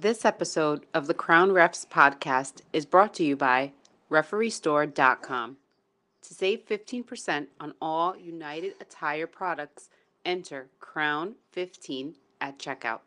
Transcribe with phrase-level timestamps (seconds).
[0.00, 3.72] This episode of the Crown Refs podcast is brought to you by
[4.10, 5.58] RefereeStore.com.
[6.22, 9.90] To save 15% on all United Attire products,
[10.24, 13.00] enter Crown15 at checkout.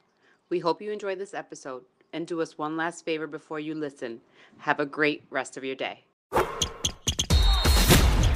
[0.51, 1.81] We hope you enjoy this episode
[2.13, 4.21] and do us one last favor before you listen.
[4.59, 6.03] Have a great rest of your day.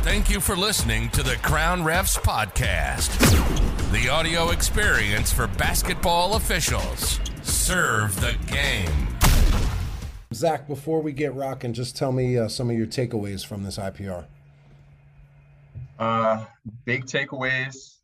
[0.01, 3.11] Thank you for listening to the Crown Refs podcast,
[3.91, 7.19] the audio experience for basketball officials.
[7.67, 9.09] Serve the game.
[10.33, 13.77] Zach, before we get rocking, just tell me uh, some of your takeaways from this
[13.77, 14.23] IPR.
[15.99, 16.45] Uh,
[16.85, 17.95] big takeaways,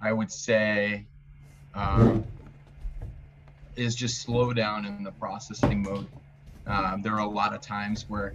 [0.00, 1.04] I would say,
[1.74, 2.24] um,
[3.76, 6.06] is just slow down in the processing mode.
[6.66, 8.34] Um, there are a lot of times where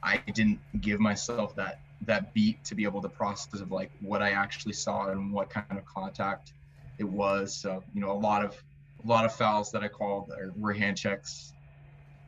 [0.00, 4.22] I didn't give myself that that beat to be able to process of like what
[4.22, 6.52] I actually saw and what kind of contact
[6.98, 7.52] it was.
[7.52, 8.62] So you know, a lot of
[9.04, 11.52] a lot of fouls that I called were hand checks,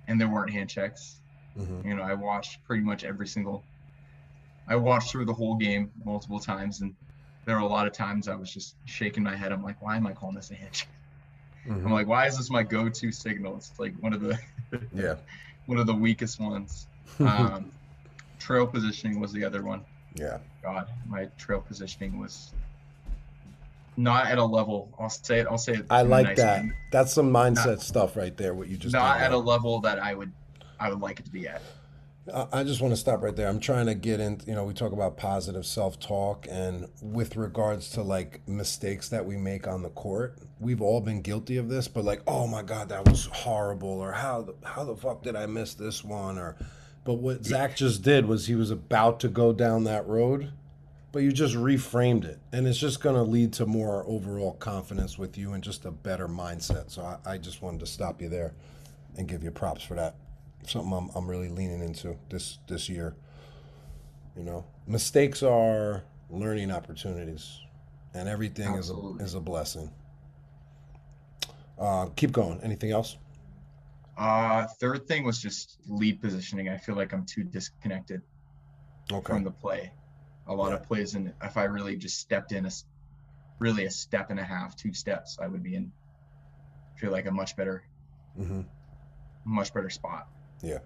[0.09, 1.21] and there weren't hand checks.
[1.59, 1.89] Mm-hmm.
[1.89, 3.65] You know, I watched pretty much every single.
[4.69, 6.95] I watched through the whole game multiple times, and
[7.45, 9.53] there were a lot of times I was just shaking my head.
[9.53, 10.89] I'm like, why am I calling this a hand check?
[11.67, 11.87] Mm-hmm.
[11.87, 13.57] I'm like, why is this my go-to signal?
[13.57, 14.39] It's like one of the
[14.95, 15.17] yeah
[15.67, 16.87] one of the weakest ones.
[17.19, 17.71] Um,
[18.39, 19.85] trail positioning was the other one.
[20.15, 20.39] Yeah.
[20.63, 22.53] God, my trail positioning was
[24.03, 24.95] not at a level.
[24.99, 25.47] I'll say it.
[25.51, 25.87] I'll say it.
[25.91, 26.65] I like nice that.
[26.65, 26.73] Way.
[26.93, 28.55] That's some mindset not, stuff right there.
[28.55, 30.33] What you just not at a level that I would
[30.79, 31.63] I would like it to be at.
[32.53, 33.49] I just want to stop right there.
[33.49, 34.41] I'm trying to get in.
[34.47, 39.37] You know, we talk about positive self-talk, and with regards to like mistakes that we
[39.37, 41.89] make on the court, we've all been guilty of this.
[41.89, 45.35] But like, oh my god, that was horrible, or how the how the fuck did
[45.35, 46.57] I miss this one, or
[47.05, 50.53] but what Zach just did was he was about to go down that road,
[51.13, 52.39] but you just reframed it.
[52.53, 55.91] And it's just going to lead to more overall confidence with you and just a
[55.91, 56.91] better mindset.
[56.91, 58.55] So I, I, just wanted to stop you there
[59.17, 60.17] and give you props for that.
[60.67, 63.15] Something I'm, I'm really leaning into this this year.
[64.37, 67.61] You know mistakes are learning opportunities
[68.15, 69.91] and everything is a, is a blessing.
[71.79, 72.61] Uh, keep going.
[72.63, 73.17] Anything else?
[74.17, 76.69] Uh third thing was just lead positioning.
[76.69, 78.21] I feel like i'm too disconnected
[79.11, 79.33] okay.
[79.33, 79.91] from the play
[80.51, 80.75] a lot yeah.
[80.75, 82.71] of plays and if i really just stepped in a
[83.59, 85.91] really a step and a half two steps i would be in
[87.01, 87.83] feel like a much better
[88.39, 88.61] mm-hmm.
[89.45, 90.29] much better spot.
[90.63, 90.79] Yeah.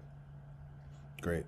[1.21, 1.45] Great.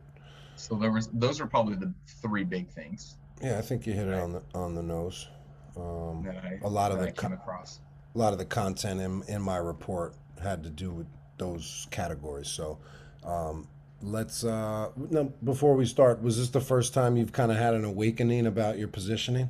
[0.56, 3.18] So there was those are probably the three big things.
[3.42, 5.28] Yeah i think you hit it on the on the nose.
[5.76, 7.80] Um, I, a lot of the come across.
[8.16, 11.06] a lot of the content in, in my report had to do with
[11.38, 12.48] those categories.
[12.48, 12.80] So
[13.24, 13.68] um,
[14.02, 17.74] let's uh no, before we start was this the first time you've kind of had
[17.74, 19.50] an awakening about your positioning?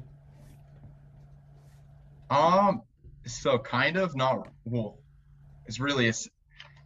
[2.29, 2.81] Um
[3.25, 4.99] so kind of not well
[5.65, 6.13] it's really a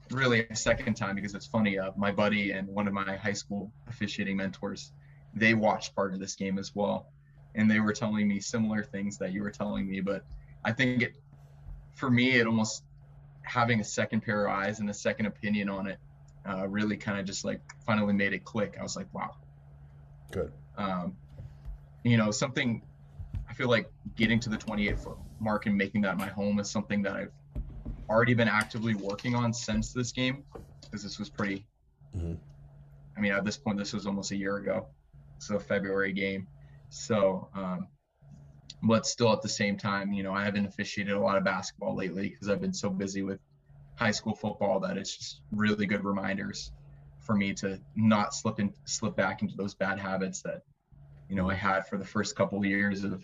[0.10, 3.34] really a second time because it's funny uh, my buddy and one of my high
[3.34, 4.92] school officiating mentors
[5.34, 7.08] they watched part of this game as well.
[7.56, 10.26] And they were telling me similar things that you were telling me but
[10.64, 11.16] i think it
[11.96, 12.84] for me it almost
[13.44, 16.00] having a second pair of eyes and a second opinion on it
[16.48, 18.78] uh, really kind of just like finally made it click.
[18.80, 19.36] I was like, wow.
[20.32, 20.52] Good.
[20.78, 21.16] Um,
[22.04, 22.82] you know, something
[23.50, 26.70] I feel like getting to the 28 foot mark and making that my home is
[26.70, 27.32] something that I've
[28.10, 30.44] already been actively working on since this game
[30.82, 31.66] because this was pretty.
[32.16, 32.34] Mm-hmm.
[33.18, 34.88] I mean, at this point, this was almost a year ago.
[35.40, 36.48] So February game.
[36.90, 37.88] So, um,
[38.84, 41.96] but still at the same time, you know, I haven't officiated a lot of basketball
[41.96, 43.40] lately because I've been so busy with
[44.02, 46.72] high school football that it's just really good reminders
[47.20, 50.64] for me to not slip and slip back into those bad habits that
[51.30, 53.24] you know I had for the first couple of years of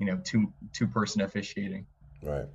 [0.00, 1.86] you know two two person officiating.
[2.24, 2.46] Right.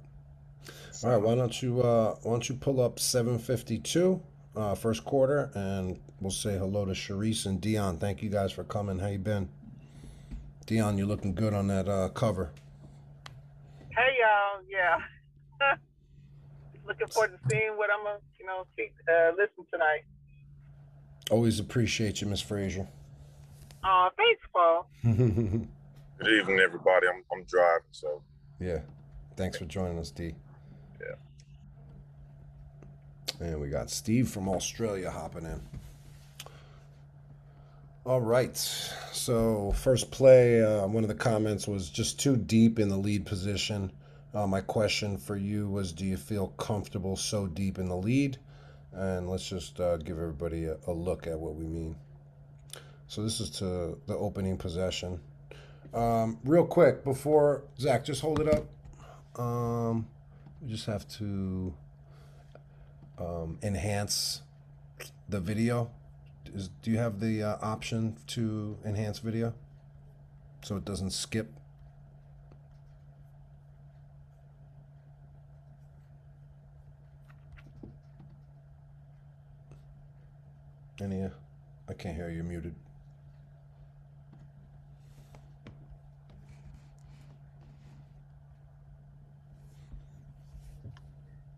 [1.01, 1.21] All right.
[1.21, 4.21] Why don't you uh, why don't you pull up 752
[4.57, 7.99] uh, first quarter and we'll say hello to Sharice and Dion.
[7.99, 8.99] Thank you guys for coming.
[8.99, 9.47] How you been?
[10.65, 12.51] Dion, you're looking good on that uh, cover.
[13.95, 15.77] Hey y'all, yeah.
[16.87, 20.03] looking forward to seeing what I'm gonna, you know, see, uh, listen tonight.
[21.31, 22.87] Always appreciate you, Miss Frazier.
[23.83, 24.87] Uh, thanks, Paul.
[25.03, 25.67] Good
[26.27, 27.07] evening, everybody.
[27.07, 28.21] I'm I'm driving, so
[28.59, 28.79] yeah.
[29.35, 30.33] Thanks for joining us, D.
[31.01, 31.15] Yeah.
[33.45, 35.61] And we got Steve from Australia hopping in.
[38.05, 38.55] All right.
[38.55, 43.25] So first play, uh, one of the comments was just too deep in the lead
[43.25, 43.91] position.
[44.35, 48.37] Uh, my question for you was Do you feel comfortable so deep in the lead?
[48.91, 51.95] And let's just uh, give everybody a, a, look at what we mean.
[53.07, 55.19] So, this is to the opening possession.
[55.93, 59.39] Um, real quick, before Zach, just hold it up.
[59.39, 60.07] Um,
[60.61, 61.73] we just have to.
[63.17, 64.41] um, enhance
[65.29, 65.89] the video.
[66.53, 69.53] Is, do you have the uh, option to enhance video
[70.63, 71.51] so it doesn't skip?
[81.01, 81.23] Any?
[81.23, 81.29] Uh,
[81.89, 82.35] I can't hear you.
[82.37, 82.75] You're muted.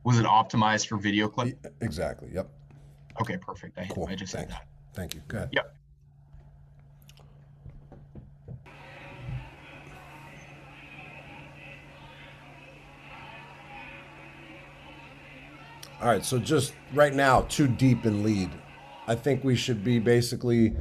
[0.04, 1.58] Was it optimized for video clip?
[1.82, 2.30] Exactly.
[2.34, 2.50] Yep.
[3.22, 3.78] Okay, perfect.
[3.78, 4.08] I, Cool.
[4.10, 4.66] I just said that.
[4.94, 5.22] Thank you.
[5.28, 5.50] Go ahead.
[5.52, 5.76] Yep.
[16.00, 18.52] All right, so just right now, too deep in lead.
[19.08, 20.76] I think we should be basically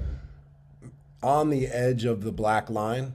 [1.23, 3.15] on the edge of the black line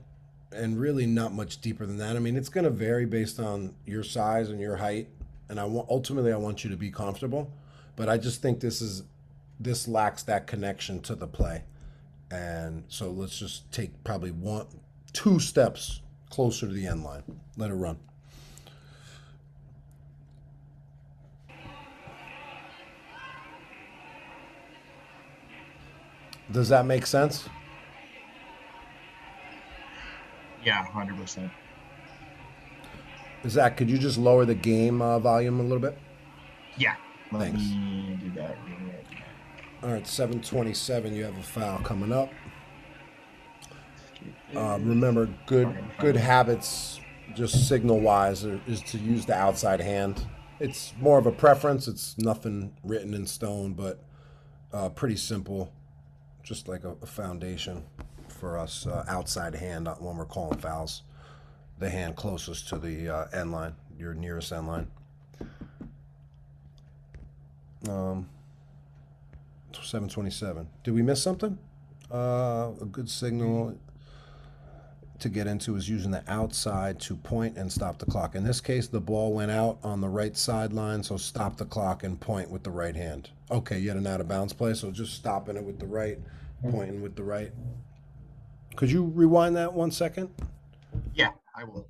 [0.50, 2.16] and really not much deeper than that.
[2.16, 5.08] I mean, it's going to vary based on your size and your height,
[5.48, 7.52] and I want ultimately I want you to be comfortable,
[7.94, 9.02] but I just think this is
[9.60, 11.62] this lacks that connection to the play.
[12.30, 14.66] And so let's just take probably one
[15.12, 16.00] two steps
[16.30, 17.22] closer to the end line.
[17.58, 17.98] Let it run.
[26.52, 27.48] Does that make sense?
[30.64, 31.50] Yeah, hundred percent.
[33.48, 35.98] Zach, could you just lower the game uh, volume a little bit?
[36.76, 36.94] Yeah.
[37.32, 37.62] Let Thanks.
[37.62, 38.56] do that.
[39.82, 42.30] All right, 727, you have a foul coming up.
[44.54, 47.00] Uh, remember, good good habits,
[47.34, 50.24] just signal wise, is to use the outside hand.
[50.60, 51.88] It's more of a preference.
[51.88, 53.98] It's nothing written in stone, but
[54.72, 55.72] uh, pretty simple,
[56.42, 57.84] just like a, a foundation
[58.28, 58.86] for us.
[58.86, 61.02] Uh, outside hand when we're calling fouls,
[61.78, 64.90] the hand closest to the uh, end line, your nearest end line.
[67.88, 68.28] Um,
[69.72, 70.68] 727.
[70.84, 71.58] Did we miss something?
[72.10, 73.76] Uh, a good signal
[75.22, 78.34] to get into is using the outside to point and stop the clock.
[78.34, 82.04] In this case, the ball went out on the right sideline, so stop the clock
[82.04, 83.30] and point with the right hand.
[83.50, 86.18] Okay, yet an out of bounds play, so just stopping it with the right,
[86.70, 87.52] pointing with the right.
[88.76, 90.30] Could you rewind that one second?
[91.14, 91.88] Yeah, I will.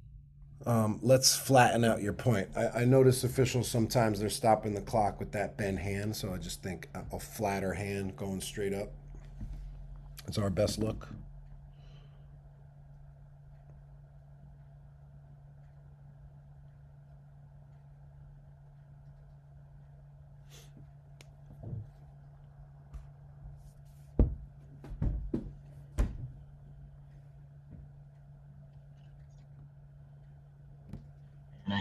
[0.65, 2.49] Um, let's flatten out your point.
[2.57, 6.37] I, I notice officials sometimes they're stopping the clock with that bent hand, so I
[6.37, 8.93] just think a, a flatter hand going straight up.
[10.29, 11.09] It's our best look.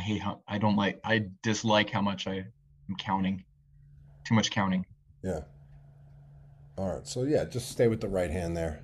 [0.01, 0.99] Hate how I don't like.
[1.03, 2.35] I dislike how much I
[2.89, 3.43] am counting.
[4.27, 4.85] Too much counting.
[5.23, 5.41] Yeah.
[6.77, 7.07] All right.
[7.07, 8.83] So yeah, just stay with the right hand there,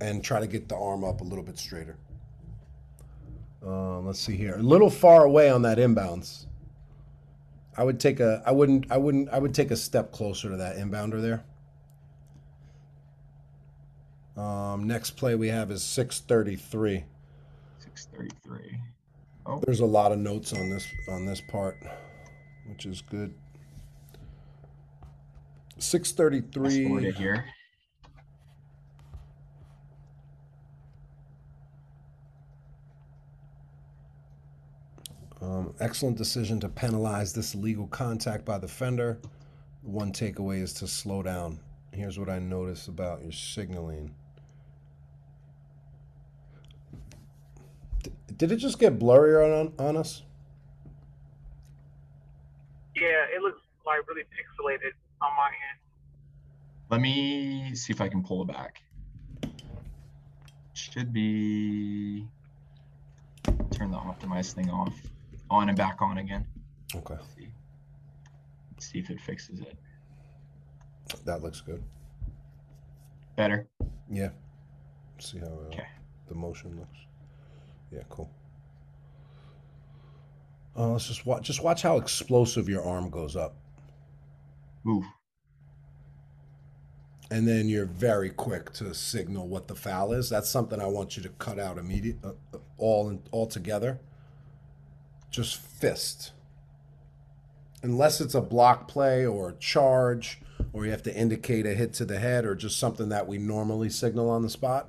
[0.00, 1.98] and try to get the arm up a little bit straighter.
[3.64, 4.54] Um, let's see here.
[4.56, 6.46] A little far away on that inbounds.
[7.76, 8.42] I would take a.
[8.46, 8.90] I wouldn't.
[8.90, 9.28] I wouldn't.
[9.30, 11.44] I would take a step closer to that inbounder there.
[14.42, 17.04] Um, next play we have is six thirty three.
[17.78, 18.78] Six thirty-three.
[19.50, 21.78] Oh, There's a lot of notes on this on this part,
[22.66, 23.32] which is good.
[25.78, 27.08] Six thirty fast forward three.
[27.08, 27.46] it here.
[35.40, 39.18] Um, excellent decision to penalize this illegal contact by the fender.
[39.82, 41.58] One takeaway is to slow down.
[41.92, 44.14] Here's what I notice about your signaling.
[48.38, 50.22] Did it just get blurrier on, on us?
[52.94, 55.78] Yeah, it looks like really pixelated on my end.
[56.90, 58.82] Let me see if I can pull it back.
[60.72, 62.26] Should be.
[63.72, 64.94] Turn the optimize thing off,
[65.50, 66.46] on and back on again.
[66.94, 67.48] Okay, See,
[68.78, 69.76] see if it fixes it.
[71.24, 71.82] that looks good.
[73.36, 73.68] Better.
[74.10, 74.30] Yeah.
[75.18, 75.86] See how uh, Okay.
[76.28, 76.98] the motion looks.
[77.92, 78.30] Yeah, cool.
[80.76, 81.44] Uh, let's just watch.
[81.46, 83.56] Just watch how explosive your arm goes up.
[84.86, 85.04] Ooh.
[87.30, 90.30] and then you're very quick to signal what the foul is.
[90.30, 94.00] That's something I want you to cut out immediate, uh, uh, all in, all together.
[95.30, 96.32] Just fist,
[97.82, 100.40] unless it's a block play or a charge,
[100.72, 103.36] or you have to indicate a hit to the head, or just something that we
[103.36, 104.88] normally signal on the spot.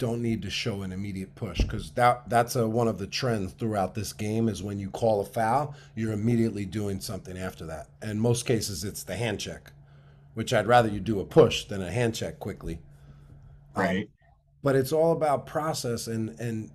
[0.00, 3.52] Don't need to show an immediate push because that that's a, one of the trends
[3.54, 7.88] throughout this game is when you call a foul, you're immediately doing something after that.
[8.02, 9.72] And most cases, it's the hand check,
[10.34, 12.80] which I'd rather you do a push than a hand check quickly.
[13.76, 14.10] Um, Right.
[14.62, 16.72] but it's all about process and and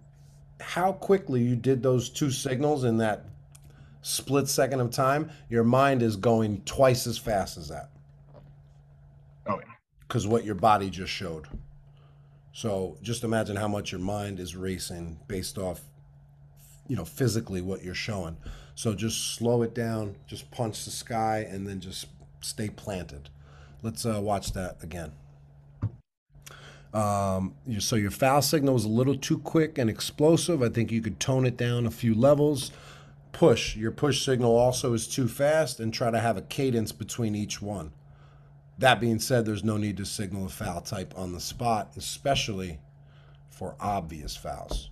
[0.62, 3.25] how quickly you did those two signals in that
[4.01, 5.32] split second of time.
[5.50, 7.91] Your mind is going twice as fast as that
[9.48, 9.74] oh yeah.
[10.08, 11.48] because what your body just showed.
[12.55, 15.81] So just imagine how much your mind is racing based off,
[16.88, 18.38] you know, physically what you're showing.
[18.75, 22.07] So just slow it down, just punch the sky, and then just
[22.39, 23.27] stay planted.
[23.83, 25.12] Let's uh, watch that again.
[26.93, 30.63] Um, so your foul signal was a little too quick and explosive.
[30.63, 32.71] I think you could tone it down a few levels.
[33.33, 33.75] Push.
[33.75, 37.62] Your push signal also is too fast, and try to have a cadence between each
[37.62, 37.91] one.
[38.77, 42.79] That being said, there's no need to signal a foul type on the spot, especially
[43.50, 44.89] for obvious fouls.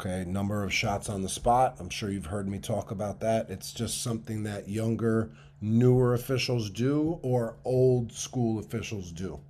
[0.00, 1.76] Okay, number of shots on the spot.
[1.80, 3.50] I'm sure you've heard me talk about that.
[3.50, 9.40] It's just something that younger, newer officials do or old school officials do.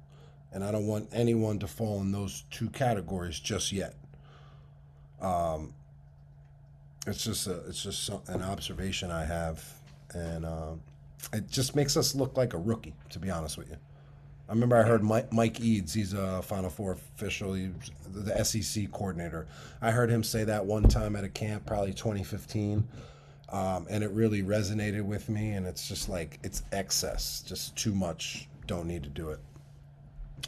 [0.51, 3.95] And I don't want anyone to fall in those two categories just yet.
[5.21, 5.75] Um,
[7.07, 9.65] it's just a, it's just an observation I have,
[10.15, 10.81] and um,
[11.33, 13.77] it just makes us look like a rookie, to be honest with you.
[14.49, 19.47] I remember I heard Mike, Mike Eades, he's a Final Four official, the SEC coordinator.
[19.83, 22.89] I heard him say that one time at a camp, probably 2015,
[23.51, 25.51] um, and it really resonated with me.
[25.51, 28.49] And it's just like it's excess, just too much.
[28.67, 29.41] Don't need to do it.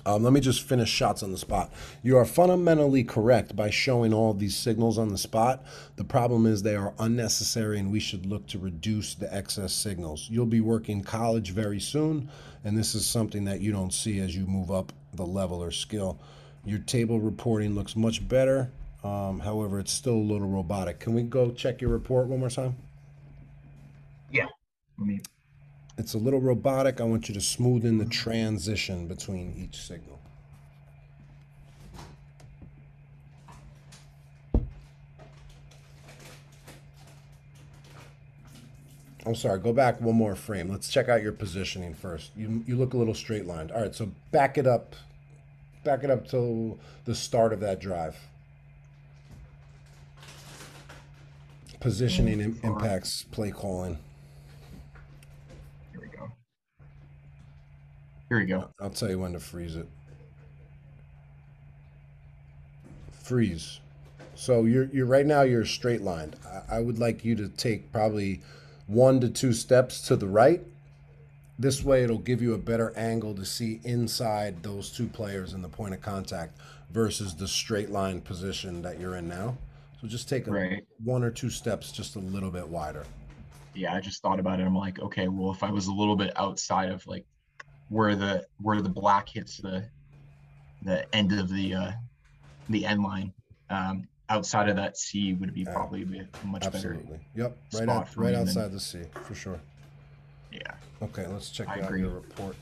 [0.07, 1.73] Um, let me just finish shots on the spot.
[2.03, 5.65] You are fundamentally correct by showing all these signals on the spot.
[5.97, 10.29] The problem is they are unnecessary, and we should look to reduce the excess signals.
[10.31, 12.31] You'll be working college very soon,
[12.65, 15.71] and this is something that you don't see as you move up the level or
[15.71, 16.19] skill.
[16.65, 18.71] Your table reporting looks much better.
[19.03, 21.01] Um, however, it's still a little robotic.
[21.01, 22.77] Can we go check your report one more time?
[24.31, 24.47] Yeah.
[24.99, 25.21] Let me
[26.01, 26.99] It's a little robotic.
[26.99, 30.19] I want you to smooth in the transition between each signal.
[39.27, 40.71] I'm sorry, go back one more frame.
[40.71, 42.31] Let's check out your positioning first.
[42.35, 43.71] You you look a little straight lined.
[43.71, 44.97] All right, so back it up.
[45.85, 48.17] Back it up till the start of that drive.
[51.79, 53.99] Positioning impacts play calling.
[55.93, 56.33] here we go.
[58.31, 58.71] Here we go.
[58.81, 59.89] I'll tell you when to freeze it.
[63.13, 63.81] Freeze.
[64.37, 66.37] So you're you're right now you're straight lined.
[66.47, 68.41] I, I would like you to take probably
[68.87, 70.63] one to two steps to the right.
[71.59, 75.61] This way it'll give you a better angle to see inside those two players in
[75.61, 76.57] the point of contact
[76.93, 79.59] versus the straight line position that you're in now.
[80.01, 80.87] So just take a, Right.
[81.05, 83.05] one or two steps just a little bit wider.
[83.75, 84.67] Yeah, I just thought about it.
[84.67, 87.27] I'm like, okay, well, if I was a little bit outside of like
[87.91, 89.85] where the where the black hits the
[90.83, 91.93] the end of the uh
[92.71, 93.33] the end line,
[93.69, 96.95] um, outside of that sea would be probably be a much better.
[96.95, 97.19] Absolutely.
[97.37, 97.57] Yep.
[97.75, 99.61] Right out, right me, and then- outside the sea for sure.
[100.53, 100.73] Yeah.
[101.03, 102.01] Okay, let's check I out agree.
[102.01, 102.57] your report.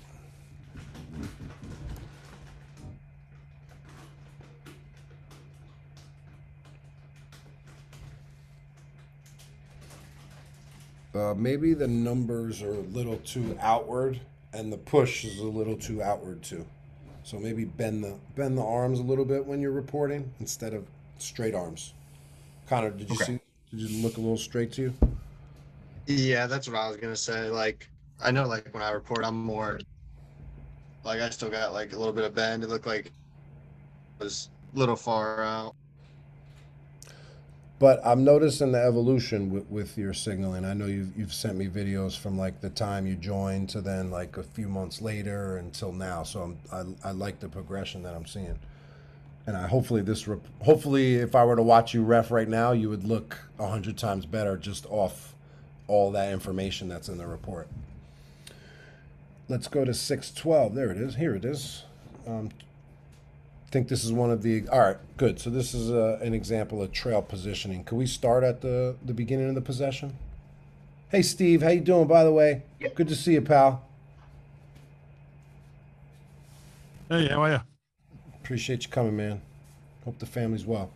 [11.15, 14.21] Uh, maybe the numbers are a little too outward,
[14.59, 16.67] and the push is a little too outward too.
[17.23, 20.85] So maybe bend the bend the arms a little bit when you're reporting instead of
[21.19, 21.95] straight arms.
[22.67, 23.25] Connor, did you Okay.
[23.25, 23.41] see?
[23.71, 24.95] Did you look a little straight to you?
[26.07, 27.51] Yeah, that's what I was gonna say.
[27.51, 27.89] Like,
[28.21, 29.79] I know, like when I report, I'm more
[31.05, 32.63] like I still got like a little bit of bend.
[32.65, 33.13] It looked like it
[34.21, 35.75] was a little far out.
[37.79, 40.65] But I'm noticing the evolution with, with your signaling.
[40.65, 44.11] I know you've you've sent me videos from like the time you joined to then
[44.11, 46.25] like a few months later until now.
[46.25, 48.59] So I'm, I I like the progression that I'm seeing,
[49.47, 52.73] and I hopefully this rep, hopefully if I were to watch you ref right now,
[52.73, 55.37] you would look a hundred times better just off
[55.87, 57.69] all that information that's in the report.
[59.49, 60.75] Let's go to six twelve.
[60.75, 61.15] There it is.
[61.15, 61.85] Here it is.
[62.27, 62.51] Um,
[63.71, 65.39] think this is one of the all right good.
[65.41, 67.85] So this is uh an example of trail positioning.
[67.85, 70.17] Can we start at the the beginning of the possession?
[71.11, 72.63] Hey steve how you doing by the way?
[72.81, 72.95] Yep.
[72.95, 73.83] good to see you pal.
[77.09, 77.61] Hey, how are you?
[78.43, 79.43] appreciate you coming man.
[80.05, 80.91] Hope the family's well.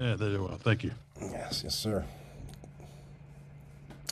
[0.00, 0.58] Yeah, they do well.
[0.58, 0.92] Thank you.
[1.20, 2.04] yes yes sir.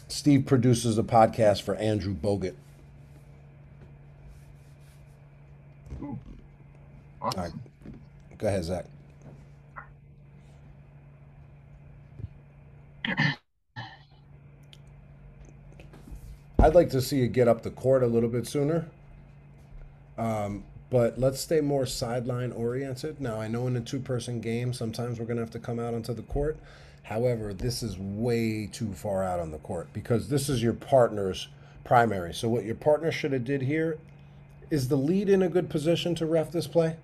[0.09, 2.55] Steve produces a podcast for andrew bogut
[7.23, 7.41] Awesome.
[7.41, 7.53] All right.
[8.39, 8.87] Go ahead, Zach.
[16.59, 18.87] I'd like to see you get up the court a little bit sooner.
[20.19, 23.21] Um, but let's stay more sideline oriented.
[23.21, 25.79] Now, I know in a two person game, sometimes we're going to have to come
[25.79, 26.57] out onto the court.
[27.05, 31.49] However, this is way too far out on the court because this is your partner's
[31.85, 32.35] primary.
[32.35, 33.99] So, what your partner should have did here
[34.71, 36.97] is the lead in a good position to ref this play?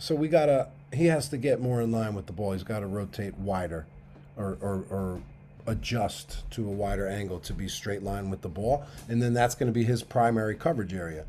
[0.00, 2.52] So, we got to, he has to get more in line with the ball.
[2.52, 3.86] He's got to rotate wider
[4.36, 5.22] or, or, or
[5.66, 9.54] adjust to a wider angle to be straight line with the ball, and then that's
[9.54, 11.24] going to be his primary coverage area.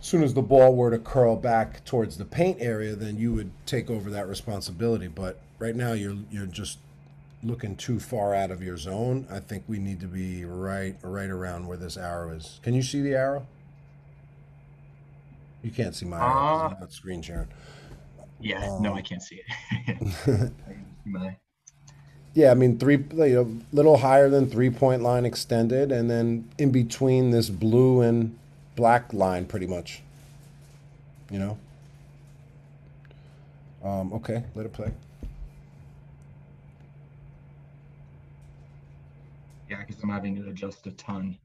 [0.00, 3.32] As soon as the ball were to curl back towards the paint area, then you
[3.32, 5.08] would take over that responsibility.
[5.08, 6.78] But right now, you're you're just
[7.42, 9.26] looking too far out of your zone.
[9.30, 12.60] I think we need to be right right around where this arrow is.
[12.62, 13.46] Can you see the arrow?
[15.64, 16.28] You can't see my arrow.
[16.34, 17.48] 'cause I'm Uh, not screen sharing.
[18.38, 19.46] Yeah, no, Um, I can't see it.
[19.70, 21.36] I can see my-
[22.34, 26.50] Yeah, I mean three, you know, little higher than three point line extended, and then
[26.58, 28.36] in between this blue and
[28.76, 30.02] black line, pretty much.
[31.30, 31.58] You know.
[33.82, 34.92] Um, okay, let it play.
[39.70, 41.38] yeah, because I'm having to adjust a ton.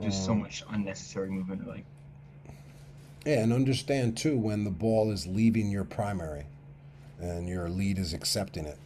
[0.00, 1.66] Just so Um, much unnecessary movement.
[1.66, 1.84] Like,
[3.24, 6.44] Yeah, and understand too when the ball is leaving your primary,
[7.20, 8.78] and your lead is accepting it,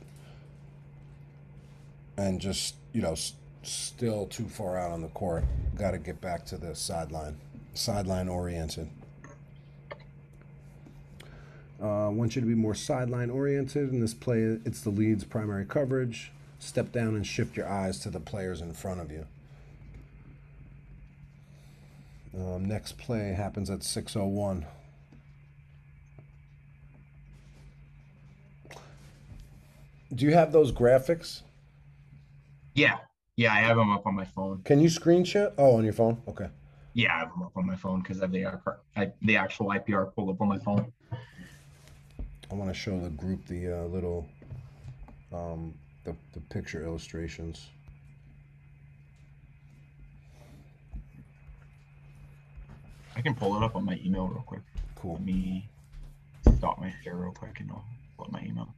[2.19, 5.45] and just you know, s- still too far out on the court.
[5.76, 7.37] Got to get back to the sideline,
[7.75, 8.88] sideline oriented.
[11.78, 14.59] Uh, want you to be more sideline oriented in this play.
[14.64, 16.33] It's the lead's primary coverage.
[16.59, 19.26] Step down and shift your eyes to the players in front of you.
[22.37, 24.66] Um, next play happens at 6:01.
[30.14, 31.43] Do you have those graphics?
[32.75, 32.99] yeah,
[33.37, 34.62] yeah, I have them up on my phone.
[34.64, 35.53] Can you screen share?
[35.59, 36.22] Oh, on your phone.
[36.29, 36.49] Okay.
[36.92, 39.37] Yeah, I have them up on my phone because I have the IPR, I, the
[39.37, 40.92] actual IPR pulled up on my phone.
[42.51, 44.27] I want to show the group the uh, little
[45.33, 47.68] um, the the picture illustrations.
[53.16, 54.61] I can pull it up on my email real quick.
[54.94, 55.14] Cool.
[55.14, 55.66] Let me
[56.59, 57.85] stop my share real quick and I'll
[58.18, 58.68] pull up my email.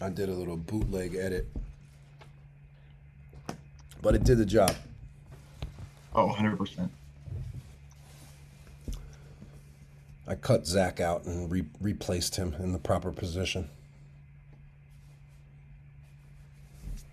[0.00, 1.48] I did a little bootleg edit,
[4.02, 4.74] but it did the job.
[6.14, 6.88] Oh, 100%.
[10.28, 13.70] I cut Zach out and re- replaced him in the proper position.
[16.92, 17.04] Let's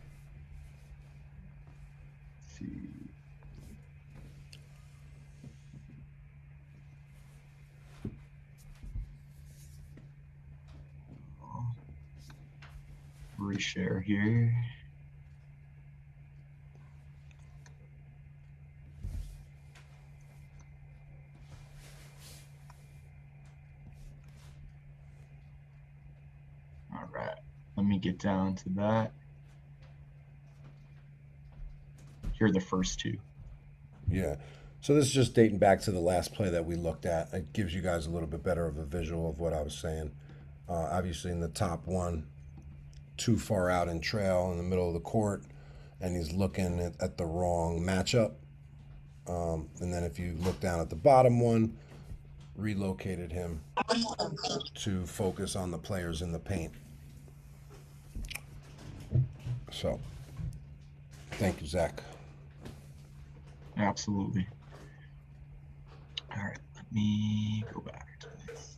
[2.60, 2.90] see.
[13.46, 14.54] Reshare here.
[26.92, 27.36] All right,
[27.78, 29.12] let me get down to that.
[32.34, 33.18] Here are the first two.
[34.10, 34.36] Yeah.
[34.82, 37.34] So this is just dating back to the last play that we looked at.
[37.34, 39.76] It gives you guys a little bit better of a visual of what I was
[39.76, 40.12] saying.
[40.70, 42.28] Uh, obviously, in the top one,
[43.18, 45.44] too far out in trail in the middle of the court,
[46.02, 48.34] and he's looking at, at the wrong matchup.
[49.28, 51.76] Um, and then if you look down at the bottom one,
[52.56, 53.62] relocated him
[54.76, 56.72] to focus on the players in the paint.
[59.72, 60.00] So,
[61.32, 62.02] thank you, Zach.
[63.78, 64.48] Absolutely.
[66.34, 68.78] All right, let me go back to this.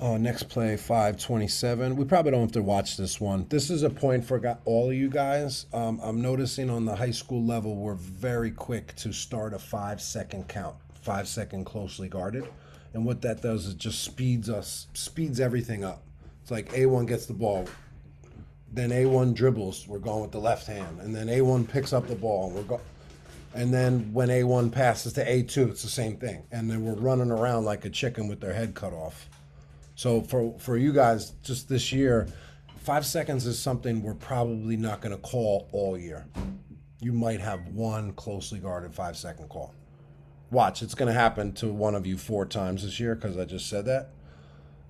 [0.00, 1.96] Uh, next play, 527.
[1.96, 3.46] We probably don't have to watch this one.
[3.48, 5.66] This is a point for all of you guys.
[5.72, 10.00] Um, I'm noticing on the high school level, we're very quick to start a five
[10.00, 12.46] second count, five second closely guarded.
[12.94, 16.04] And what that does is just speeds us, speeds everything up.
[16.42, 17.66] It's like A1 gets the ball,
[18.72, 21.00] then A1 dribbles, we're going with the left hand.
[21.00, 22.82] And then A1 picks up the ball, and we're going.
[23.52, 26.44] And then when A1 passes to A2, it's the same thing.
[26.52, 29.28] And then we're running around like a chicken with their head cut off.
[29.98, 32.28] So for for you guys, just this year,
[32.76, 36.24] five seconds is something we're probably not going to call all year.
[37.00, 39.74] You might have one closely guarded five second call.
[40.52, 43.44] Watch, it's going to happen to one of you four times this year because I
[43.44, 44.10] just said that.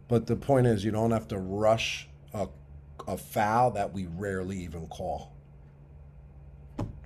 [0.08, 2.48] But the point is, you don't have to rush a,
[3.06, 5.32] a foul that we rarely even call.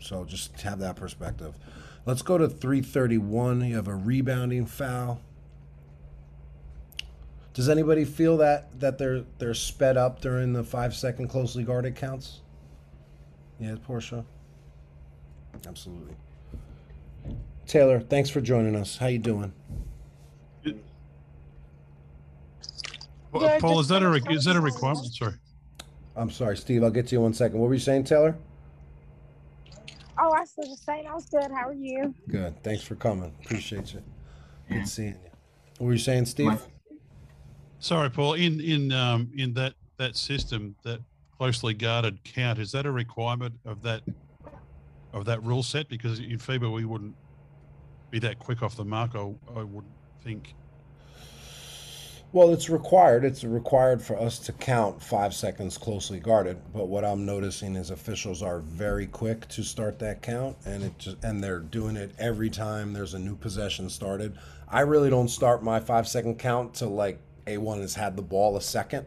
[0.00, 1.54] So just have that perspective.
[2.04, 3.64] Let's go to 331.
[3.64, 5.20] You have a rebounding foul.
[7.54, 11.96] Does anybody feel that that they're they're sped up during the five second closely guarded
[11.96, 12.40] counts?
[13.58, 14.24] Yeah, Portia.
[15.66, 16.14] Absolutely.
[17.66, 18.96] Taylor, thanks for joining us.
[18.96, 19.52] How you doing?
[20.64, 20.72] Yeah,
[23.60, 25.06] Paul, is that a re- is that a to- requirement?
[25.14, 25.34] Sorry.
[26.16, 26.82] I'm sorry, Steve.
[26.84, 27.58] I'll get to you in one second.
[27.58, 28.36] What were you saying, Taylor?
[30.18, 31.06] Oh, I said the same.
[31.06, 31.50] I was good.
[31.50, 32.14] How are you?
[32.28, 32.62] Good.
[32.62, 33.32] Thanks for coming.
[33.42, 34.02] Appreciate you.
[34.68, 35.30] Good seeing you.
[35.78, 36.60] What were you saying, Steve?
[37.82, 38.34] Sorry, Paul.
[38.34, 41.00] In in um in that that system, that
[41.36, 44.02] closely guarded count, is that a requirement of that
[45.12, 45.88] of that rule set?
[45.88, 47.16] Because in FIBA we wouldn't
[48.12, 49.16] be that quick off the mark.
[49.16, 49.18] I,
[49.56, 49.92] I wouldn't
[50.22, 50.54] think.
[52.30, 53.24] Well, it's required.
[53.24, 56.58] It's required for us to count five seconds closely guarded.
[56.72, 60.96] But what I'm noticing is officials are very quick to start that count, and it
[61.00, 64.38] just and they're doing it every time there's a new possession started.
[64.68, 68.56] I really don't start my five second count till like A1 has had the ball
[68.56, 69.06] a second,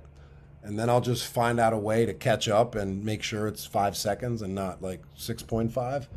[0.64, 3.66] and then I'll just find out a way to catch up and make sure it's
[3.66, 6.08] five seconds and not like six point five.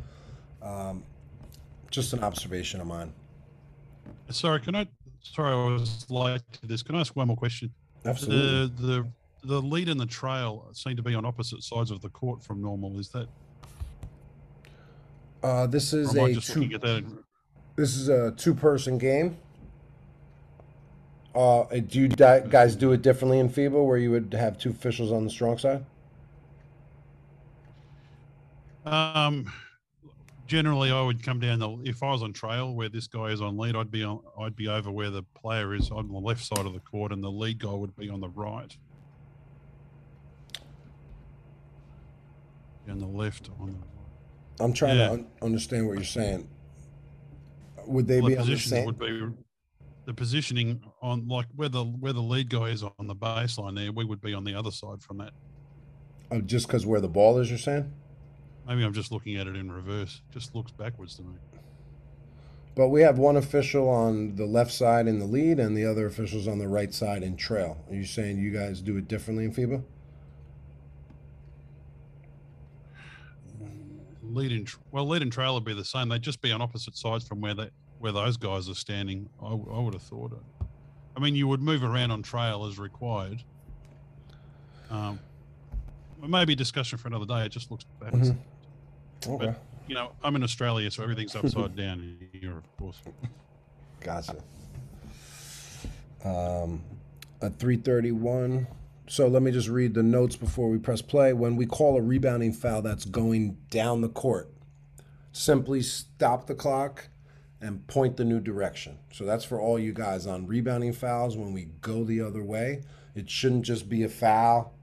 [0.61, 1.03] Um,
[1.89, 3.13] just an observation of mine.
[4.29, 4.87] Sorry, can I?
[5.21, 6.83] Sorry, I was late to this.
[6.83, 7.71] Can I ask one more question?
[8.05, 8.67] Absolutely.
[8.85, 9.07] The the
[9.43, 12.61] the lead and the trail seem to be on opposite sides of the court from
[12.61, 12.99] normal.
[12.99, 13.27] Is that?
[15.41, 16.69] Uh, this is a two.
[17.75, 19.37] This is a two-person game.
[21.35, 25.11] Uh, do you guys do it differently in FIBA, where you would have two officials
[25.11, 25.85] on the strong side?
[28.85, 29.51] Um,
[30.47, 31.77] generally, I would come down the.
[31.83, 34.21] If I was on trail where this guy is on lead, I'd be on.
[34.39, 37.23] I'd be over where the player is on the left side of the court, and
[37.23, 38.75] the lead guy would be on the right.
[42.89, 45.07] On the left, on the I'm trying Yeah.
[45.07, 46.49] to un- understand what you're saying.
[47.85, 48.85] Would they well, be the on the same?
[48.85, 49.21] would be
[50.09, 53.91] the positioning on like where the where the lead guy is on the baseline there.
[53.91, 55.33] We would be on the other side from that.
[56.31, 57.93] Oh, just because where the ball is, you're saying?
[58.67, 60.23] Maybe I'm just looking at it in reverse.
[60.33, 61.35] Just looks backwards to me.
[62.75, 66.07] But we have one official on the left side in the lead, and the other
[66.07, 67.77] officials on the right side in trail.
[67.87, 69.83] Are you saying you guys do it differently in FIBA?
[74.23, 76.09] lead and well, lead and trail would be the same.
[76.09, 77.69] They'd just be on opposite sides from where they
[77.99, 79.29] where those guys are standing.
[79.41, 80.65] I, w- I would have thought it.
[81.15, 83.43] I mean, you would move around on trail as required.
[84.89, 85.19] Um,
[86.19, 87.45] well, maybe discussion for another day.
[87.45, 88.31] It just looks backwards.
[89.27, 89.53] Okay,
[89.87, 93.01] You know, I'm in Australia, so everything's upside down here, of course.
[93.99, 94.37] gotcha.
[96.23, 96.81] Um,
[97.41, 98.67] at 331.
[99.07, 101.33] So let me just read the notes before we press play.
[101.33, 104.53] When we call a rebounding foul that's going down the court,
[105.31, 107.09] simply stop the clock
[107.61, 108.97] and point the new direction.
[109.11, 111.35] So that's for all you guys on rebounding fouls.
[111.35, 112.83] When we go the other way,
[113.15, 114.73] it shouldn't just be a foul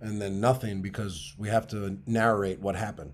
[0.00, 3.12] and then nothing because we have to narrate what happened.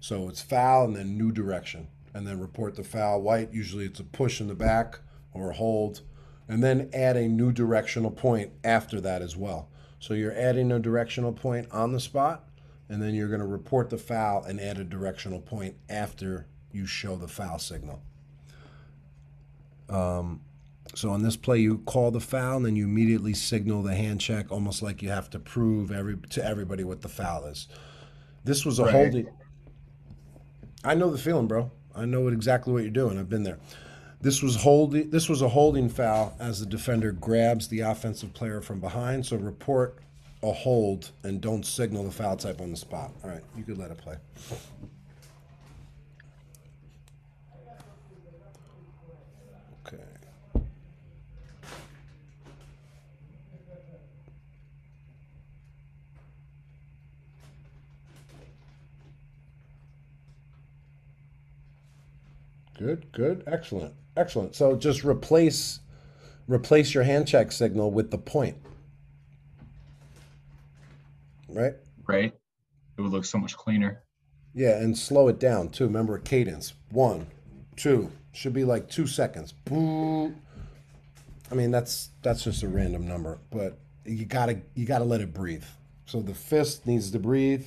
[0.00, 3.22] So it's foul and then new direction, and then report the foul.
[3.22, 5.00] White, usually it's a push in the back
[5.32, 6.02] or a hold,
[6.48, 9.68] and then add a new directional point after that as well.
[9.98, 12.44] So you're adding a directional point on the spot,
[12.88, 16.86] and then you're going to report the foul and add a directional point after you
[16.86, 18.02] show the foul signal.
[19.88, 20.40] Um,
[20.94, 24.20] so on this play, you call the foul, and then you immediately signal the hand
[24.20, 27.68] check, almost like you have to prove every to everybody what the foul is.
[28.44, 28.92] This was a Right.
[28.92, 29.28] holding.
[30.84, 31.70] I know the feeling, bro.
[31.94, 33.18] I know what, exactly what you're doing.
[33.18, 33.58] I've been there.
[34.20, 35.10] This was holding.
[35.10, 39.26] This was a holding foul as the defender grabs the offensive player from behind.
[39.26, 39.98] So report
[40.42, 43.12] a hold and don't signal the foul type on the spot.
[43.24, 44.16] All right, you could let it play.
[49.86, 50.02] Okay.
[62.78, 64.54] Good, good, excellent, excellent.
[64.54, 65.80] So just replace
[66.46, 68.56] replace your hand check signal with the point.
[71.48, 71.74] Right?
[72.06, 72.34] right?
[72.96, 74.02] It would look so much cleaner.
[74.54, 75.84] Yeah, and slow it down too.
[75.84, 76.74] Remember cadence.
[76.90, 77.26] One,
[77.76, 78.10] two.
[78.32, 79.52] Should be like two seconds.
[79.52, 80.34] Boo.
[81.50, 85.32] I mean that's that's just a random number, but you gotta you gotta let it
[85.32, 85.64] breathe.
[86.04, 87.66] So the fist needs to breathe,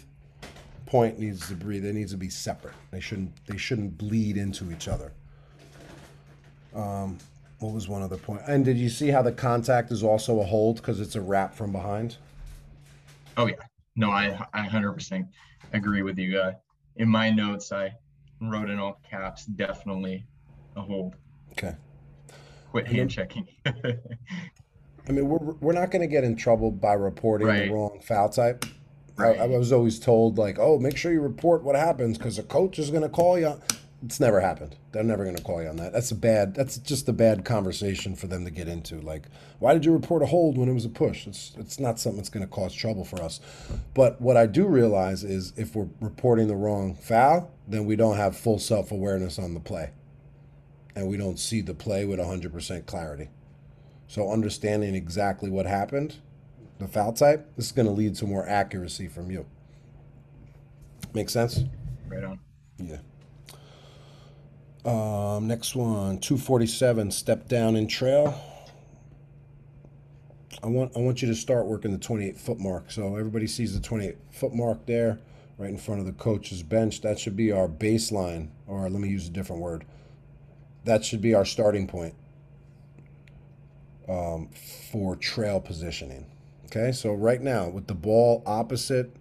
[0.90, 1.84] point needs to breathe.
[1.84, 2.74] They need to be separate.
[2.92, 5.12] They shouldn't they shouldn't bleed into each other.
[6.76, 7.18] Um,
[7.60, 8.42] what was one other point?
[8.48, 11.54] And did you see how the contact is also a hold because it's a wrap
[11.54, 12.18] from behind?
[13.38, 13.56] Oh yeah,
[13.96, 15.28] no, I I hundred percent
[15.74, 16.40] agree with you.
[16.40, 16.54] Uh,
[16.96, 17.94] in my notes, I
[18.42, 20.26] wrote in all caps, definitely
[20.76, 21.16] a hold.
[21.52, 21.76] Okay.
[22.72, 23.48] Quit hand checking.
[23.66, 27.68] I mean, we're we're not going to get in trouble by reporting Right.
[27.68, 28.66] the wrong foul type.
[29.20, 29.40] I, Right.
[29.40, 32.80] I was always told like, oh, make sure you report what happens because a coach
[32.80, 33.60] is going to call you.
[34.04, 34.78] It's never happened.
[34.94, 35.92] They're never going to call you on that.
[35.92, 36.56] That's a bad.
[36.56, 39.02] That's just a bad conversation for them to get into.
[39.02, 39.26] Like,
[39.60, 41.28] why did you report a hold when it was a push?
[41.28, 43.42] It's it's not something that's going to cause trouble for us.
[43.94, 48.16] But what I do realize is if we're reporting the wrong foul, then we don't
[48.16, 49.92] have full self awareness on the play,
[50.96, 53.28] and we don't see the play with hundred percent clarity.
[54.08, 56.16] So understanding exactly what happened,
[56.80, 59.46] the foul type, this is going to lead to more accuracy from you.
[61.14, 61.64] Make sense?
[62.08, 62.40] right on.
[62.78, 62.98] Yeah.
[64.86, 68.42] Um, next one, 247, step down in trail.
[70.64, 72.92] I want I want you to start working the 28 foot mark.
[72.92, 75.20] So everybody sees the 28 foot mark there,
[75.58, 77.02] right in front of the coach's bench.
[77.02, 79.86] That should be our baseline, or let me use a different word.
[80.86, 82.16] That should be our starting point
[84.08, 84.50] um,
[84.92, 86.26] for trail positioning.
[86.72, 89.16] Okay, so right now with the ball opposite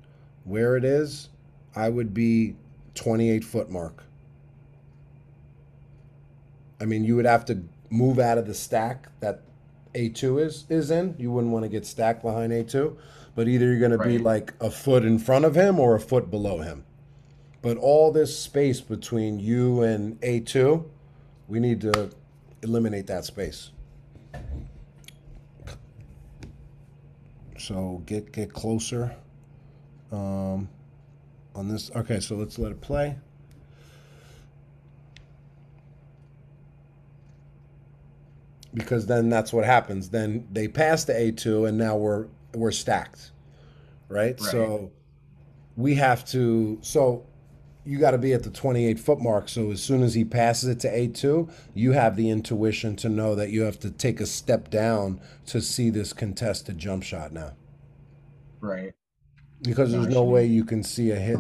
[0.45, 1.31] where it is,
[1.75, 2.57] I would be
[2.95, 4.05] 28 foot mark.
[6.79, 9.41] I mean, you would have to move out of the stack that
[9.95, 11.15] A2 is is in.
[11.19, 12.95] You wouldn't want to get stacked behind A2,
[13.35, 16.01] but either you're going to be like a foot in front of him or a
[16.01, 16.85] foot below him.
[17.63, 20.85] But all this space between you and A2,
[21.49, 22.11] we need to
[22.63, 23.71] eliminate that space.
[27.59, 29.15] So get get closer
[30.13, 30.69] um,
[31.55, 31.91] on this.
[31.95, 33.17] Okay, so let's let it play.
[38.75, 40.11] Because then that's what happens.
[40.11, 43.33] Then they pass the A2 and now we're we're stacked.
[44.09, 44.41] Right?
[44.41, 44.51] Right.
[44.51, 44.93] So
[45.77, 47.27] we have to so
[47.89, 49.49] you got to be at the 28 foot mark.
[49.49, 53.35] So as soon as he passes it to A2, you have the intuition to know
[53.35, 57.53] that you have to take a step down to see this contested jump shot now
[58.61, 58.93] Right.
[59.63, 60.33] because there's No, I no see.
[60.33, 61.39] way you can see a hit.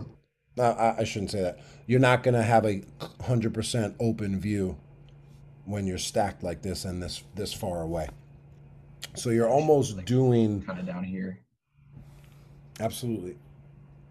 [0.58, 1.58] I, I shouldn't say that.
[1.87, 2.82] You're not going to have a
[3.24, 4.78] hundred percent open view
[5.66, 8.08] when you're stacked like this and this this far away.
[9.14, 11.40] So you're almost doing Kind of down here.
[12.80, 13.37] absolutely.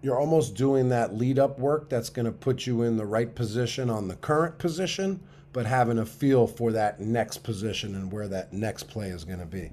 [0.08, 3.36] You're almost doing that lead up work that's going to put you in the right
[3.36, 5.20] position on the current position,
[5.52, 9.40] but having a feel for that next position and where that next play is going
[9.40, 9.70] to be.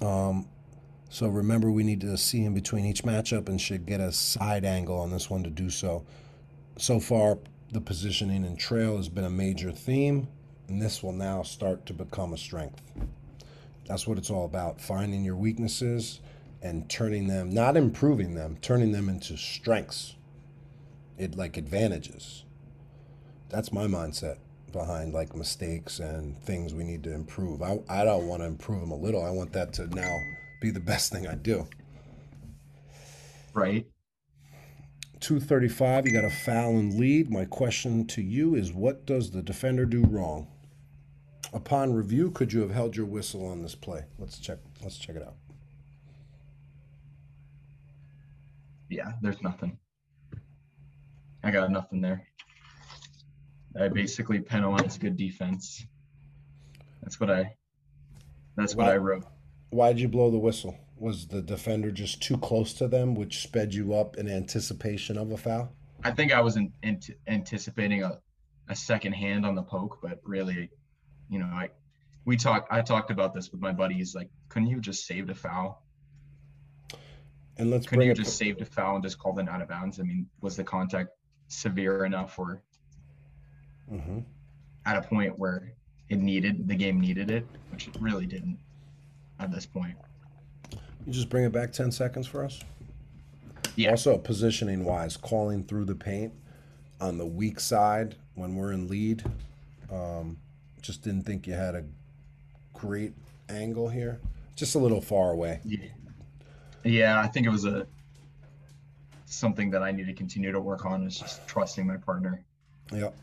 [0.00, 0.48] Um,
[1.10, 4.64] so remember, we need to see in between each matchup and should get a side
[4.64, 6.06] angle on this one to do so.
[6.78, 7.36] So far,
[7.72, 10.28] the positioning and trail has been a major theme,
[10.66, 12.80] and this will now start to become a strength.
[13.86, 16.20] That's what it's all about finding your weaknesses
[16.62, 20.16] and turning them, not improving them, turning them into strengths.
[21.16, 22.44] It like advantages.
[23.48, 24.38] That's my mindset
[24.72, 27.62] behind like mistakes and things we need to improve.
[27.62, 29.24] I, I don't want to improve them a little.
[29.24, 30.18] I want that to now
[30.60, 31.66] be the best thing I do.
[33.54, 33.86] Right.
[35.20, 37.30] 235, you got a foul and lead.
[37.30, 40.46] My question to you is what does the defender do wrong?
[41.52, 44.04] Upon review, could you have held your whistle on this play?
[44.18, 45.34] Let's check let's check it out.
[48.90, 49.78] Yeah, there's nothing.
[51.42, 52.26] I got nothing there.
[53.78, 55.84] I basically penalized good defense.
[57.02, 57.54] That's what I
[58.56, 58.92] that's what Wow.
[58.92, 59.24] I wrote.
[59.70, 60.76] Why did you blow the whistle?
[60.96, 65.30] Was the defender just too close to them, which sped you up in anticipation of
[65.30, 65.72] a foul?
[66.02, 68.18] I think I was in, in, anticipating a,
[68.68, 70.70] a second hand on the poke, but really,
[71.28, 71.70] you know, I
[72.24, 74.14] we talked I talked about this with my buddies.
[74.14, 75.84] Like, couldn't you just saved a foul?
[77.58, 79.68] And let's Couldn't bring you just save the foul and just call it out of
[79.68, 79.98] bounds?
[79.98, 81.10] I mean, was the contact
[81.48, 82.60] severe enough or
[83.90, 84.24] Mhm.
[84.86, 85.72] at a point where
[86.08, 88.58] it needed the game needed it, which it really didn't
[89.40, 89.96] at this point.
[91.06, 92.60] You just bring it back 10 seconds for us?
[93.76, 93.90] Yeah.
[93.90, 96.32] Also, positioning wise, calling through the paint
[97.00, 99.24] on the weak side when we're in lead.
[99.90, 100.38] Um,
[100.82, 101.84] just didn't think you had a
[102.72, 103.14] great
[103.48, 104.20] angle here.
[104.54, 105.60] Just a little far away.
[105.64, 105.86] Yeah.
[106.84, 107.86] Yeah, I think it was a
[109.26, 112.42] something that I need to continue to work on is just trusting my partner.
[112.92, 113.14] Yep.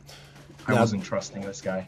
[0.68, 1.88] I Now- wasn't trusting this guy.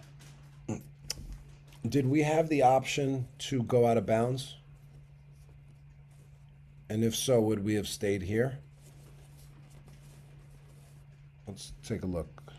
[1.87, 4.55] Did we have the option to go out of bounds?
[6.89, 8.59] And if so, would we have stayed here?
[11.47, 12.51] Let's take a look.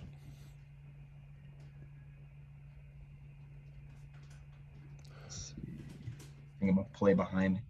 [5.27, 7.61] I think I'm gonna play behind.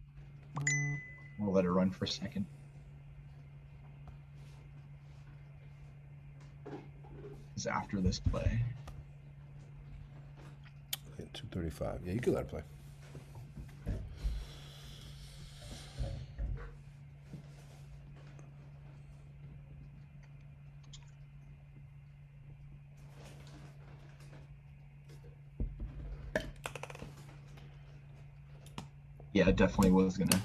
[1.38, 2.46] We'll let her run for a second.
[7.56, 8.62] Is after this play.
[11.18, 12.00] At 235.
[12.04, 12.62] Yeah, you can let her play.
[29.38, 30.42] yeah, it definitely was gonna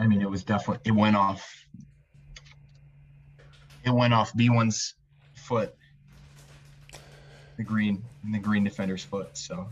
[0.00, 1.66] I mean, it was definitely it went off.
[3.84, 4.94] It went off B1's
[5.34, 5.74] foot.
[7.58, 9.36] The green, the green defender's foot.
[9.36, 9.68] So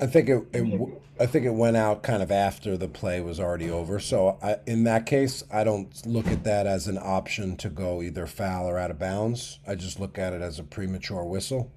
[0.00, 3.38] I think it, it I think it went out kind of after the play was
[3.38, 4.00] already over.
[4.00, 8.02] So I, in that case, I don't look at that as an option to go
[8.02, 9.60] either foul or out of bounds.
[9.66, 11.70] I just look at it as a premature whistle.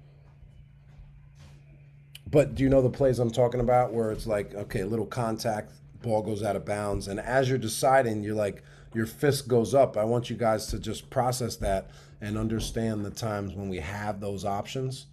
[2.28, 5.72] But do you know the plays I'm talking about where it's like, okay, little contact,
[6.02, 8.62] ball goes out of bounds, and as you're deciding, you're like,
[8.94, 9.96] your fist goes up.
[9.96, 14.20] I want you guys to just process that and understand the times when we have
[14.20, 15.06] those options.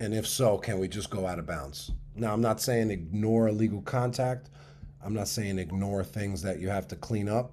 [0.00, 1.90] And if so, can we just go out of bounds?
[2.14, 4.50] Now, I'm not saying ignore illegal contact.
[5.02, 7.52] I'm not saying ignore things that you have to clean up.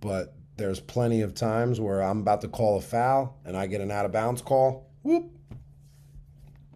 [0.00, 3.80] But there's plenty of times where I'm about to call a foul and I get
[3.80, 4.90] an out of bounds call.
[5.02, 5.30] Whoop.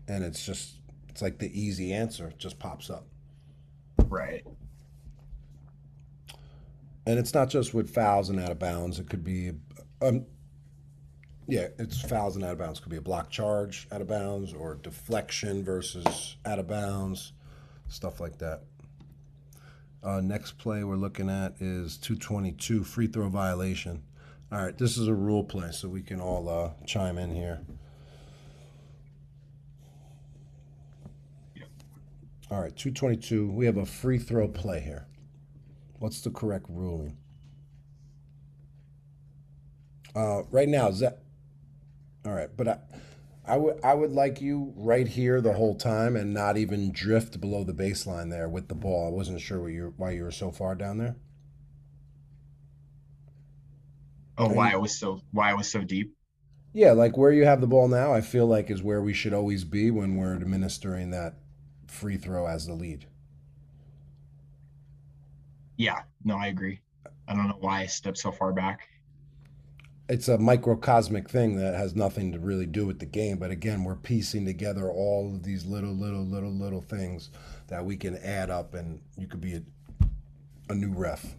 [0.06, 0.74] And it's just,
[1.08, 3.06] it's like the easy answer just pops up.
[4.08, 4.44] right,
[7.06, 8.98] And it's not just with fouls and out of bounds.
[8.98, 9.52] It could be,
[10.00, 10.24] um,
[11.46, 12.78] yeah, it's fouls and out of bounds.
[12.78, 17.32] It could be a block charge out of bounds or deflection versus out of bounds,
[17.88, 18.62] stuff like that.
[20.02, 24.02] Uh, next play we're looking at is 222 free throw violation.
[24.52, 27.60] All right, this is a rule play, so we can all uh, chime in here.
[32.50, 33.50] All right, 222.
[33.50, 35.06] We have a free throw play here.
[35.98, 37.16] What's the correct ruling?
[40.14, 41.22] Uh, right now, is that
[42.24, 42.50] all right?
[42.56, 42.78] But I,
[43.46, 47.40] I would I would like you right here the whole time and not even drift
[47.40, 49.08] below the baseline there with the ball.
[49.08, 51.16] I wasn't sure why you why you were so far down there.
[54.38, 56.14] Oh, why it was so why it was so deep?
[56.74, 59.32] Yeah, like where you have the ball now, I feel like is where we should
[59.32, 61.36] always be when we're administering that
[61.86, 63.06] free throw as the lead.
[65.76, 66.80] Yeah, no, I agree.
[67.28, 68.88] I don't know why I stepped so far back.
[70.08, 73.84] It's a microcosmic thing that has nothing to really do with the game, but again,
[73.84, 77.30] we're piecing together all of these little, little, little, little things
[77.68, 79.62] that we can add up, and you could be a,
[80.68, 81.34] a new ref,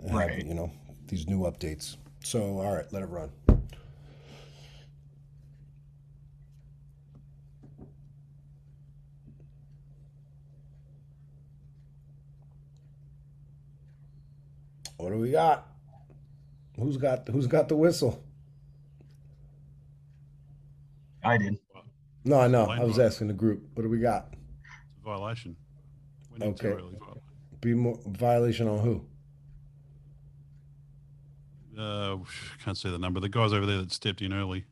[0.00, 0.44] and have, Right.
[0.44, 0.72] you know,
[1.06, 1.96] these new updates.
[2.24, 3.30] So, all right, let it run.
[14.98, 15.66] What do we got?
[16.76, 18.22] Who's got who's got the whistle?
[21.24, 21.58] I did.
[22.24, 22.66] No, I know.
[22.66, 23.06] I was drive.
[23.12, 23.62] asking the group.
[23.74, 24.28] What do we got?
[24.32, 25.56] It's a violation.
[26.30, 26.68] Went Okay.
[26.68, 26.96] early.
[27.60, 29.04] Be more violation on who?
[31.80, 32.18] Uh,
[32.64, 33.20] can't see the number.
[33.20, 34.64] The guys over there that stepped in early.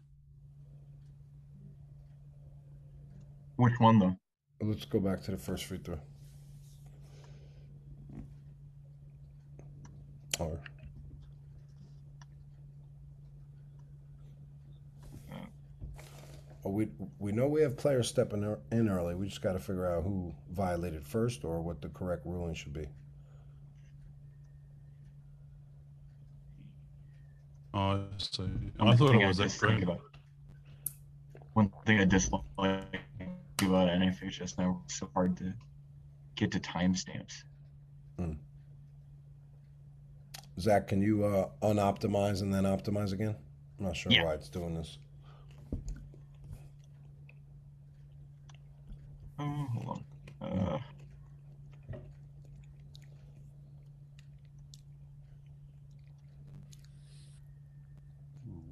[3.56, 4.16] Which one though?
[4.60, 5.98] Let's go back to the first free throw.
[16.64, 19.14] Or we we know we have players stepping er- in early.
[19.14, 22.72] We just got to figure out who violated first or what the correct ruling should
[22.72, 22.88] be.
[27.74, 28.08] Oh,
[28.40, 28.42] I.
[28.82, 29.82] One I thought it was that dislike green.
[29.82, 30.00] about
[31.54, 35.54] one thing I dislike about NFH just now it's so hard to
[36.36, 37.44] get to timestamps.
[40.58, 43.36] Zach, can you uh, unoptimize and then optimize again?
[43.78, 44.24] I'm not sure Yeah.
[44.24, 44.98] why it's doing this.
[49.38, 50.04] Oh, hold
[50.40, 50.48] on.
[50.48, 50.78] Uh,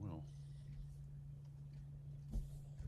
[0.00, 0.22] well.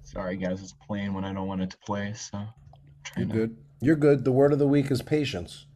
[0.03, 2.15] sorry guys, it's playing when I don't want it to play.
[2.15, 2.47] So
[3.17, 3.57] You're to good.
[3.83, 4.25] You're good.
[4.25, 5.67] The word of the week is patience.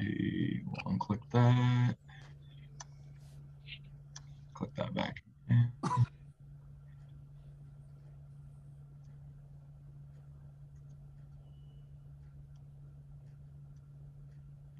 [0.00, 0.60] See.
[0.66, 1.96] We'll unclick that.
[4.54, 5.22] Click that back.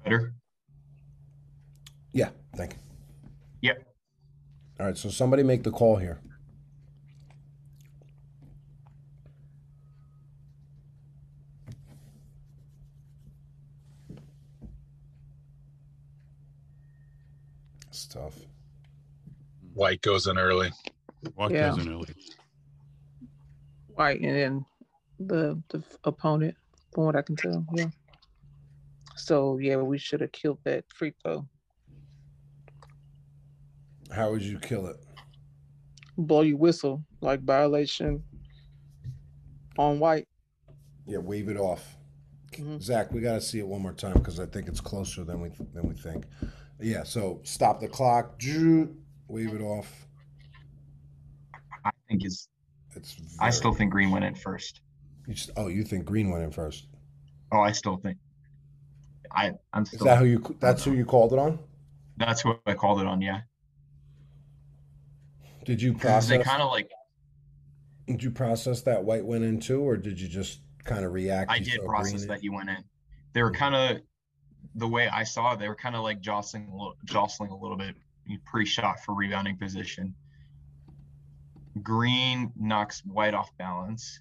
[0.03, 0.33] Better.
[2.13, 2.79] Yeah, thank you.
[3.61, 3.87] Yep.
[4.79, 6.19] All right, so somebody make the call here.
[17.89, 18.35] It's tough.
[19.73, 20.71] White goes in early.
[21.35, 21.69] White Yeah.
[21.71, 22.13] goes in early.
[23.95, 24.65] White and then
[25.19, 26.55] the the opponent,
[26.93, 27.65] from what I can tell.
[27.73, 27.89] Yeah.
[29.15, 31.47] So yeah, we should have killed that free throw.
[34.11, 34.97] How would you kill it?
[36.17, 38.23] Blow your whistle like violation
[39.77, 40.27] on white.
[41.05, 41.97] Yeah, wave it off.
[42.51, 42.81] Mhm.
[42.81, 45.39] Zach, we got to see it one more time because I think it's closer than
[45.39, 46.25] we than we think.
[46.81, 48.39] Yeah, so stop the clock.
[48.39, 48.95] Drew,
[49.27, 50.07] wave it off.
[51.85, 52.47] I think is
[52.95, 53.15] It's.
[53.39, 54.81] I very- still think Green went in first.
[55.27, 56.87] You just, oh, you think Green went in first?
[57.51, 58.17] Oh, I still think.
[59.31, 60.05] I I'm Is still.
[60.05, 60.57] that who you?
[60.59, 61.59] That's who you called it on?
[62.17, 63.21] That's who I called it on.
[63.21, 63.41] Yeah,
[65.65, 66.51] Did you because they process?
[66.51, 66.89] kind of like
[68.07, 71.49] Did you process that White went in too, or did you just kind of react?
[71.51, 72.27] I You did saw process in?
[72.29, 72.83] that he went in.
[73.33, 74.01] They were kind of
[74.75, 75.59] the way I saw it.
[75.59, 77.95] They were kind of like jostling, a little, jostling a little bit
[78.45, 80.13] pre-shot for rebounding position.
[81.81, 84.19] Green knocks White off balance.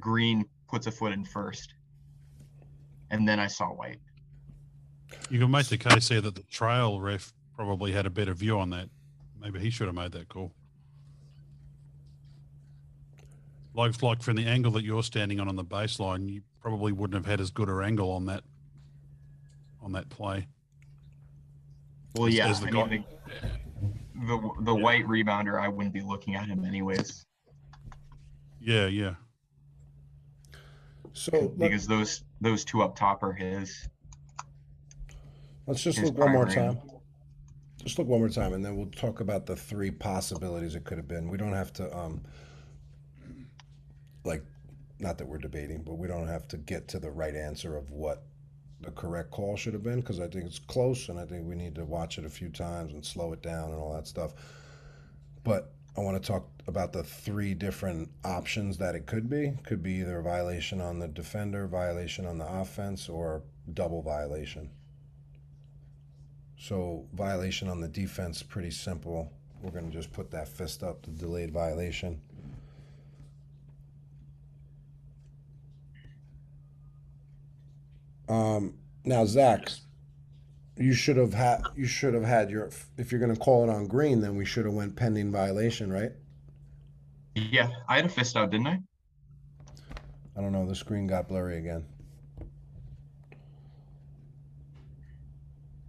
[0.00, 1.74] Green puts a foot in first,
[3.10, 4.00] and then I saw White.
[5.30, 8.70] You can make the case that the trail ref probably had a better view on
[8.70, 8.88] that.
[9.40, 10.52] Maybe he should have made that call.
[13.74, 17.14] Like, like from the angle that you're standing on on the baseline, you probably wouldn't
[17.14, 18.42] have had as good an angle on that
[19.86, 20.46] on that play.
[22.16, 23.04] Well, As- yeah, as the I guy- mean,
[24.26, 27.24] the, the the White rebounder, I wouldn't be looking at him anyways
[28.60, 29.14] Yeah, yeah.
[31.12, 33.88] So let, because those those two up top are his.
[35.66, 36.74] let's just his look one more primary.
[36.74, 36.82] time.
[37.84, 40.98] Just look one more time, and then we'll talk about the three possibilities it could
[40.98, 41.28] have been.
[41.30, 42.20] We don't have to, um,
[44.24, 44.42] like,
[44.98, 47.92] not that we're debating, but we don't have to get to the right answer of
[47.92, 48.24] what
[48.80, 51.54] the correct call should have been because I think it's close, and I think we
[51.54, 54.34] need to watch it a few times and slow it down and all that stuff.
[55.44, 59.54] But I want to talk about the three different options that it could be.
[59.64, 64.70] Could be either a violation on the defender, violation on the offense, or double violation.
[66.58, 69.32] So violation on the defense, pretty simple.
[69.62, 72.20] We're gonna just put that fist up, the delayed violation.
[78.28, 78.74] Um,
[79.04, 79.68] now Zach,
[80.76, 83.86] you should have had you should have had your if you're gonna call it on
[83.86, 86.12] green, then we should have went pending violation, right?
[87.34, 88.80] Yeah, I had a fist out, didn't I?
[90.36, 90.66] I don't know.
[90.66, 91.84] The screen got blurry again.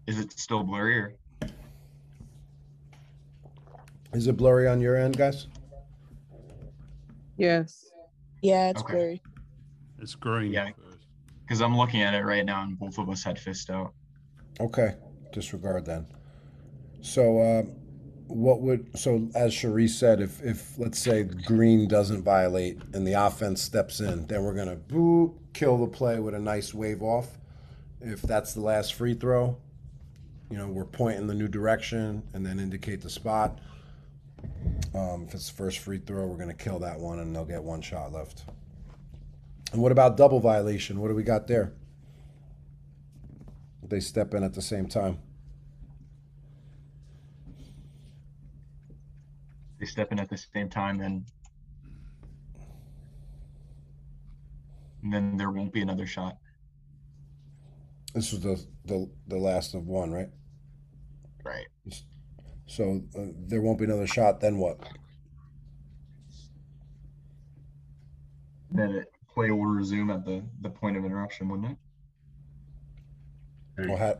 [0.07, 0.99] Is it still blurry?
[0.99, 1.13] Or...
[4.13, 5.47] Is it blurry on your end, guys?
[7.37, 7.91] Yes.
[8.41, 8.93] Yeah, it's Okay.
[8.93, 9.21] blurry.
[9.99, 10.53] It's green.
[10.53, 10.69] Yeah.
[11.47, 13.93] Because I'm looking at it right now, and both of us had fist out.
[14.59, 14.95] Okay,
[15.31, 16.05] disregard then.
[16.99, 17.63] So, uh,
[18.27, 23.13] what would so as Cherie said, if if let's say green doesn't violate and the
[23.13, 27.37] offense steps in, then we're gonna boop kill the play with a nice wave off.
[28.01, 29.57] If that's the last free throw,
[30.51, 33.59] you know we're pointing the new direction and then indicate the spot.
[34.93, 37.63] Um, if it's the first free throw, we're gonna kill that one and they'll get
[37.63, 38.43] one shot left.
[39.71, 40.99] And what about double violation?
[40.99, 41.73] What do we got there?
[43.83, 45.19] They step in at the same time.
[49.79, 51.25] They step in at the same time, then
[55.03, 56.37] and then there won't be another shot.
[58.13, 60.29] This was the the, the last of one, right?
[61.45, 61.67] Right.
[62.65, 64.41] So uh, there won't be another shot.
[64.41, 64.79] Then what?
[68.71, 71.77] Then it play will resume at the the point of interruption, wouldn't
[73.77, 73.89] it?
[73.89, 74.15] Or ha-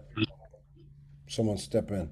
[1.28, 2.12] someone step in.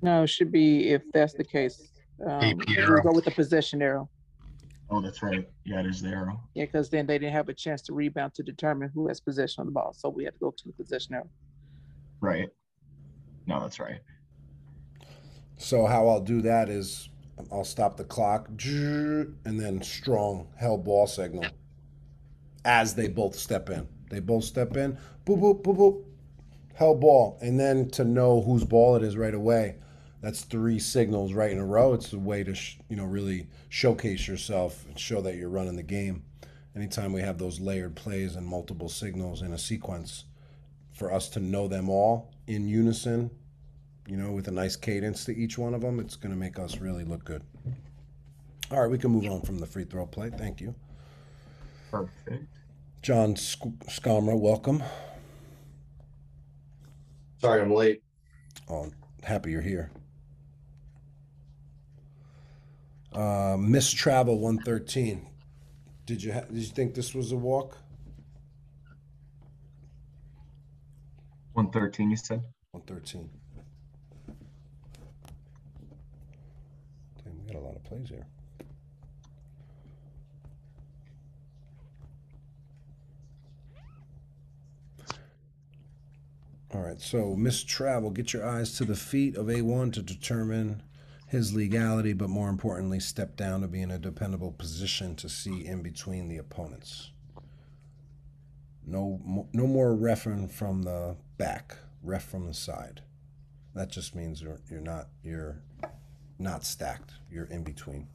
[0.00, 1.90] No, it should be if that's the case.
[2.26, 3.02] Um, AP we arrow.
[3.02, 4.08] go with the possession arrow.
[4.88, 5.46] Oh, that's right.
[5.64, 6.40] Yeah, it is the arrow.
[6.54, 9.60] Yeah, because then they didn't have a chance to rebound to determine who has possession
[9.60, 9.94] of the ball.
[9.96, 11.28] So we had to go to the possession arrow.
[12.20, 12.48] Right.
[13.46, 14.00] No, that's right.
[15.58, 17.10] So how I'll do that is
[17.52, 21.44] I'll stop the clock and then strong held ball signal
[22.64, 23.88] as they both step in.
[24.10, 24.98] They both step in.
[25.24, 26.04] Boop boop boop boop.
[26.74, 29.76] held ball, and then to know whose ball it is right away.
[30.20, 31.94] That's three signals right in a row.
[31.94, 35.76] It's a way to sh- you know really showcase yourself and show that you're running
[35.76, 36.24] the game.
[36.76, 40.24] Anytime we have those layered plays and multiple signals in a sequence,
[40.92, 43.30] for us to know them all in unison,
[44.06, 46.58] you know, with a nice cadence to each one of them, it's going to make
[46.58, 47.42] us really look good.
[48.70, 50.30] All right, we can move on from the free throw play.
[50.30, 50.74] Thank you.
[51.90, 52.44] Perfect.
[53.02, 54.82] John Sc- Scomra, welcome.
[57.38, 58.02] Sorry, I'm late.
[58.68, 58.90] Oh,
[59.24, 59.90] happy you're here.
[63.12, 65.26] Uh, Miss Travel 113.
[66.06, 67.78] Did you ha- did you think this was a walk?
[71.54, 72.42] 113, you said?
[72.72, 73.28] 113.
[77.24, 78.26] Damn, we got a lot of plays here.
[86.72, 90.84] All right, so Miss Travel, get your eyes to the feet of A1 to determine
[91.26, 95.66] his legality, but more importantly, step down to be in a dependable position to see
[95.66, 97.10] in between the opponents.
[98.86, 103.02] No, no more refing from the back, ref from the side.
[103.74, 105.62] That just means you're you're not you're
[106.38, 107.12] not stacked.
[107.30, 108.08] You're in between.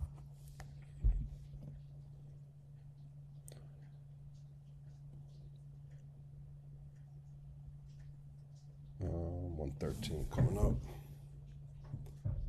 [9.65, 10.75] 113 coming up.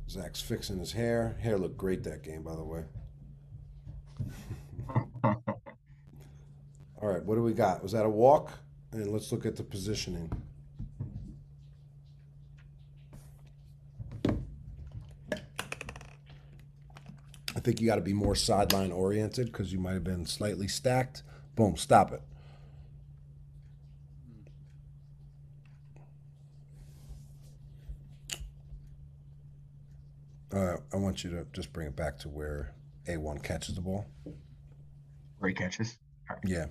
[0.09, 1.35] Zach's fixing his hair.
[1.41, 2.83] Hair looked great that game, by the way.
[5.23, 7.81] All right, what do we got?
[7.81, 8.51] Was that a walk?
[8.91, 10.31] And let's look at the positioning.
[17.55, 20.67] I think you got to be more sideline oriented because you might have been slightly
[20.67, 21.23] stacked.
[21.55, 22.21] Boom, stop it.
[30.57, 32.73] Uh, I want you to just bring it back to where
[33.07, 34.07] A1 catches the ball.
[35.37, 35.99] Where he catches.
[36.43, 36.65] Yeah.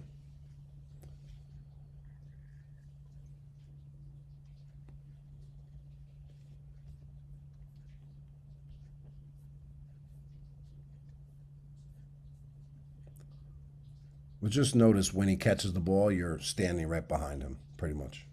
[14.42, 18.26] But just notice when he catches the ball, you're standing right behind him, pretty much.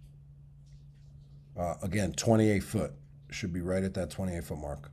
[1.55, 2.93] Uh, again, 28 foot.
[3.29, 4.92] Should be right at that 28 foot mark.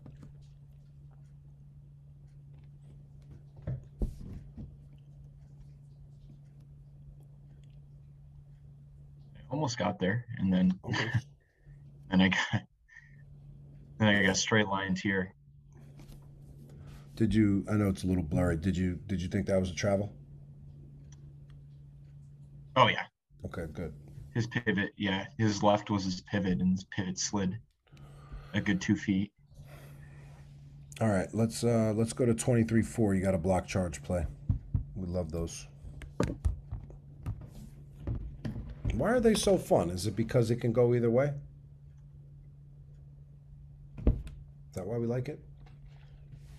[9.50, 10.78] Almost got there, and then
[12.10, 12.62] and I got
[13.98, 15.34] then I got straight lines here.
[17.16, 17.64] Did you?
[17.70, 18.56] I know it's a little blurry.
[18.56, 18.98] Did you?
[19.06, 20.12] Did you think that was a travel?
[22.76, 23.02] Oh yeah,
[23.44, 23.92] Okay, good.
[24.34, 24.90] his pivot.
[24.96, 27.58] Yeah, his left was his pivot, and his pivot slid
[28.54, 29.32] a good two feet.
[31.00, 33.16] All right, let's uh let's go to 23-4.
[33.16, 34.26] You got a block charge play.
[34.94, 35.66] We love those.
[38.94, 39.90] Why are they so fun?
[39.90, 41.32] Is it because it can go either way?
[44.06, 45.40] Is that why we like it?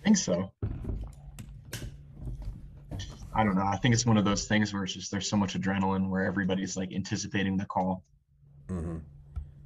[0.00, 0.50] I think so.
[3.34, 3.64] I don't know.
[3.64, 6.26] I think it's one of those things where it's just there's so much adrenaline where
[6.26, 8.02] everybody's like anticipating the call.
[8.68, 8.98] Mm-hmm.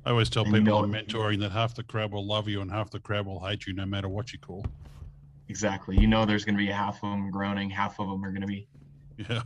[0.05, 2.47] I always tell And you people know- I'm mentoring that half the crowd will love
[2.49, 4.65] you and half the crowd will hate you, no matter what you call.
[5.49, 5.97] Exactly.
[5.99, 8.43] You know, there's going to be half of them groaning, half of them are going
[8.43, 8.69] to be.
[9.17, 9.43] Yeah.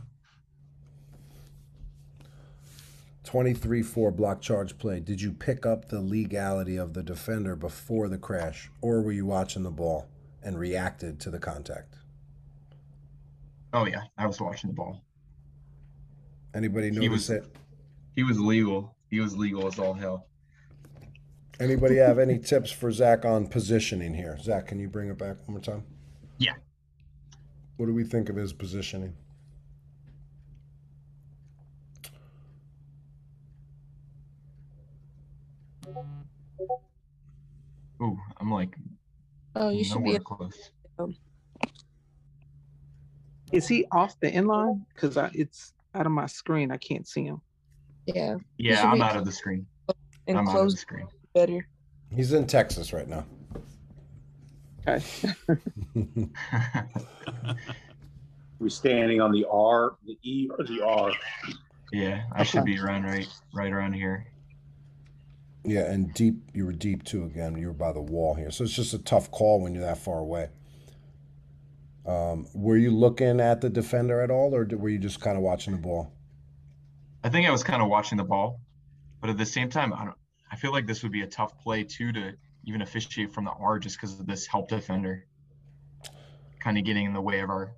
[3.23, 4.99] 23-4 block charge play.
[4.99, 9.25] Did you pick up the legality of the defender before the crash, or were you
[9.25, 10.07] watching the ball
[10.43, 11.95] and reacted to the contact?
[13.73, 15.01] Oh yeah, I was watching the ball.
[16.53, 17.45] Anybody He notice was- it?
[18.15, 18.95] He was legal.
[19.09, 20.27] He was legal as all hell.
[21.59, 24.37] Anybody have any tips for Zach on positioning here?
[24.41, 25.83] Zach, can you bring it back one more time?
[26.39, 26.55] Yeah.
[27.77, 29.15] What do we think of his positioning?
[38.01, 38.75] Ooh, I'm like
[39.55, 40.11] Oh, you should be.
[40.11, 40.71] nowhere close.
[40.97, 41.13] Oh.
[43.51, 44.81] Is he off the inline?
[44.93, 46.71] Because I it's out of my screen.
[46.71, 47.41] I can't see him.
[48.05, 48.37] Yeah.
[48.57, 49.65] Yeah, I'm out of the screen.
[50.27, 51.07] And I'm out of the screen.
[51.33, 51.67] better.
[52.15, 53.25] He's in Texas right now.
[54.87, 55.03] Okay.
[58.59, 61.11] We're standing on the R, the E, or the R.
[61.91, 64.30] yeah, I should be around right right around here.
[65.63, 66.35] Yeah, and deep.
[66.53, 67.23] You were deep too.
[67.23, 69.85] Again, you were by the wall here, so it's just a tough call when you're
[69.85, 70.49] that far away.
[72.05, 75.43] Um, were you looking at the defender at all, or were you just kind of
[75.43, 76.11] watching the ball?
[77.23, 78.59] I think I was kind of watching the ball,
[79.19, 80.17] but at the same time, I don't.
[80.51, 82.33] I feel like this would be a tough play too to
[82.65, 85.25] even officiate from the R just because of this help defender,
[86.59, 87.73] kind of getting in the way of our.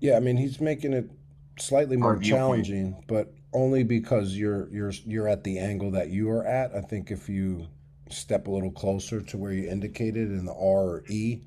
[0.00, 1.10] Yeah, I mean he's making it
[1.58, 2.38] slightly more viewpoint.
[2.38, 6.74] challenging, but only because you're you're you're at the angle that you are at.
[6.74, 7.68] I think if you
[8.10, 11.40] step a little closer to where you indicated in the R or E,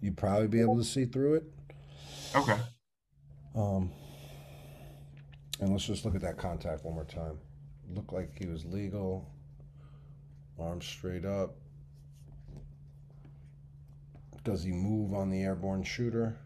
[0.00, 1.44] you'd probably be able to see through it.
[2.34, 2.56] Okay.
[3.54, 3.90] Um,
[5.60, 7.38] and let's just look at that contact one more time.
[7.94, 9.28] Looked like he was legal.
[10.58, 11.56] Arms straight up.
[14.44, 16.36] Does he move on the airborne shooter?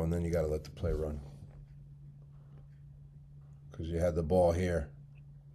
[0.00, 1.20] Oh, and then you got to let the play run.
[3.70, 4.88] Because you had the ball here.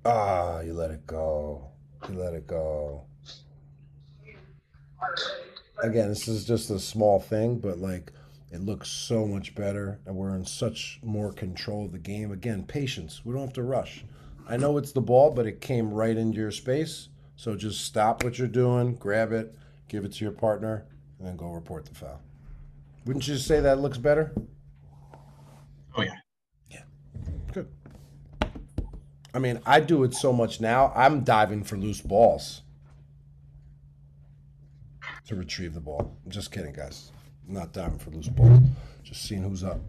[0.06, 1.72] Ah, you let it go.
[2.08, 3.06] You let it go.
[5.82, 8.12] Again, this is just a small thing, but like
[8.52, 12.32] it looks so much better, and we're in such more control of the game.
[12.32, 13.26] Again, patience.
[13.26, 14.06] We don't have to rush.
[14.48, 17.10] I know it's the ball, but it came right into your space.
[17.36, 19.56] So just stop what you're doing, grab it,
[19.90, 20.86] give it to your partner,
[21.18, 22.22] and then go report the foul.
[23.06, 24.34] Wouldn't you say that looks better?
[25.96, 26.16] Oh yeah.
[26.70, 26.82] Yeah.
[27.54, 27.68] Good.
[29.34, 30.92] I mean, I do it so much now.
[30.96, 32.62] I'm diving for loose balls
[35.28, 36.18] to retrieve the ball.
[36.26, 37.12] I'm just kidding, guys.
[37.48, 38.62] I'm not diving for loose balls.
[39.04, 39.80] Just seeing who's up.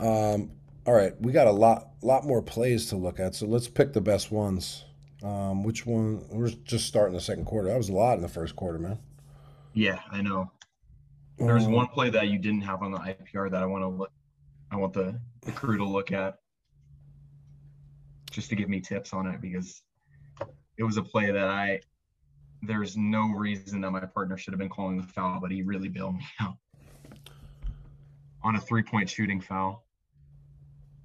[0.00, 0.52] Um,
[0.86, 3.34] all right, we got a lot, lot more plays to look at.
[3.34, 4.84] So let's pick the best ones.
[5.22, 6.24] Um, which one?
[6.30, 7.68] We're just starting the second quarter.
[7.68, 8.98] That was a lot in the first quarter, man.
[9.74, 10.50] Yeah, I know.
[11.38, 13.88] There's Um, one play that you didn't have on the IPR that I want to
[13.88, 14.12] look.
[14.70, 16.38] I want the the crew to look at,
[18.30, 19.82] just to give me tips on it because
[20.76, 21.80] it was a play that I.
[22.60, 25.88] There's no reason that my partner should have been calling the foul, but he really
[25.88, 26.56] bailed me out
[28.42, 29.86] on a three point shooting foul.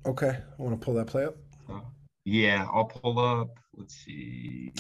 [0.06, 1.38] Okay, I want to pull that play up.
[1.68, 1.82] So,
[2.26, 3.60] yeah, I'll pull up.
[3.76, 4.74] Let's see.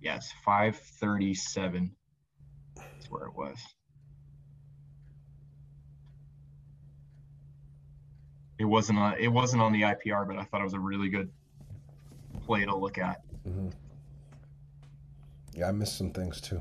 [0.00, 1.94] Yes, five thirty-seven.
[2.76, 3.58] That's where it was.
[8.60, 9.14] It wasn't on.
[9.18, 11.30] It wasn't on the IPR, but I thought it was a really good
[12.44, 13.22] play to look at.
[13.42, 13.70] hmm
[15.54, 16.60] Yeah, I missed some things too.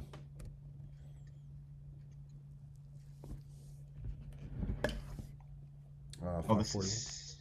[6.24, 7.36] Uh, Oh, this is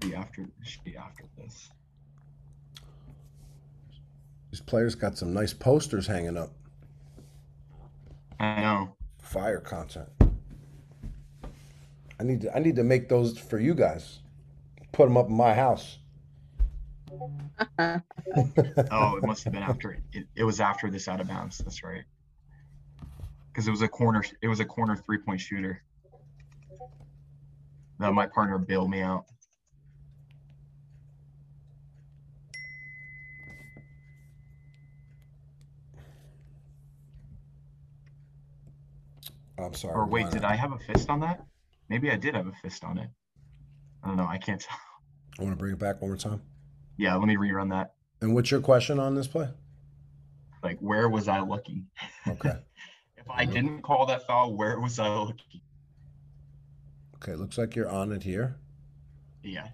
[0.00, 0.44] be after.
[0.64, 1.70] Should be after this.
[4.50, 6.50] These players got some nice posters hanging up.
[8.40, 8.96] I know.
[9.22, 10.08] Fire content.
[12.20, 14.18] I need to, I need to make those for you guys.
[14.92, 15.98] Put them up in my house.
[18.92, 19.98] Oh, it must have been after.
[20.12, 21.58] It, it was after this out of bounds.
[21.58, 22.04] That's right.
[23.48, 24.22] Because it was a corner.
[24.42, 25.82] It was a corner three point shooter.
[27.98, 29.24] That my partner bailed me out.
[39.58, 39.94] I'm sorry.
[39.94, 41.44] Or wait, did I have a fist on that?
[41.90, 43.10] Maybe I did have a fist on it.
[44.02, 44.26] I don't know.
[44.26, 44.78] I can't tell.
[45.38, 46.40] I want to bring it back one more time.
[46.96, 47.94] Yeah, let me rerun that.
[48.22, 49.48] And what's your question on this play?
[50.62, 51.86] Like, where was I looking?
[52.26, 52.54] Okay.
[53.16, 55.60] If I didn't call that foul, where was I looking?
[57.16, 58.56] Okay, looks like you're on it here.
[59.42, 59.68] Yeah.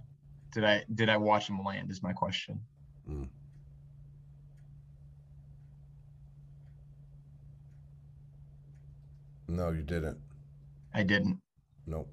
[0.52, 1.88] Did I did I watch him land?
[1.92, 2.60] Is my question.
[3.08, 3.28] Mm.
[9.46, 10.18] No, you didn't.
[10.92, 11.38] I didn't.
[11.86, 12.08] Nope.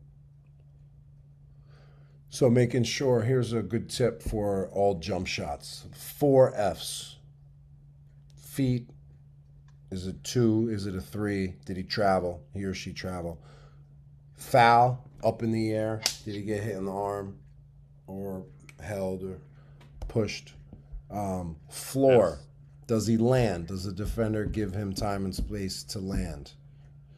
[2.29, 5.85] So making sure, here's a good tip for all jump shots.
[5.93, 7.17] Four Fs.
[8.35, 8.89] Feet.
[9.91, 10.69] Is it two?
[10.71, 11.55] Is it a three?
[11.65, 12.43] Did he travel?
[12.53, 13.39] He or she travel?
[14.33, 16.01] Foul up in the air.
[16.25, 17.37] Did he get hit in the arm
[18.07, 18.45] or
[18.81, 19.39] held or
[20.07, 20.53] pushed?
[21.11, 22.39] Um, floor.
[22.87, 23.67] Does he land?
[23.67, 26.53] Does the defender give him time and space to land?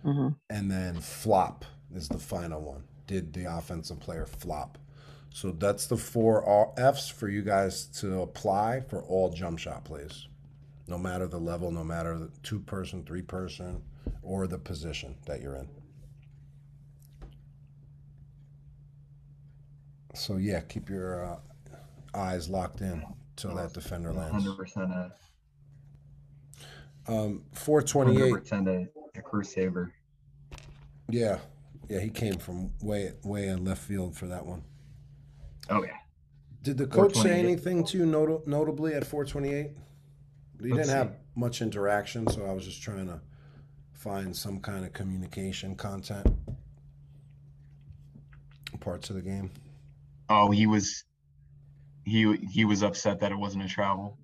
[0.03, 1.65] hmm and then flop
[1.95, 2.83] is the final one.
[3.07, 4.77] Did the offensive player flop?
[5.33, 10.27] So that's the four F's for you guys to apply for all jump shot plays,
[10.87, 13.83] no matter the level, no matter the two person, three person,
[14.23, 15.67] or the position that you're in.
[20.13, 21.37] So yeah, keep your uh,
[22.17, 23.03] eyes locked in
[23.35, 24.31] till that defender lands.
[24.43, 25.11] Hundred percent a
[27.07, 28.19] Um, 428.
[28.21, 28.87] hundred percent a
[29.17, 29.93] a crew saver.
[31.09, 31.39] Yeah,
[31.89, 34.63] yeah, he came from way way in left field for that one.
[35.69, 35.97] Oh yeah.
[36.61, 39.71] Did the coach say anything to you not- notably at 428?
[40.61, 43.21] You Let's didn't have much interaction, so I was just trying to
[43.93, 46.25] find some kind of communication content
[48.79, 49.51] parts of the game.
[50.29, 51.03] Oh, he was
[52.03, 54.17] he he was upset that it wasn't a travel.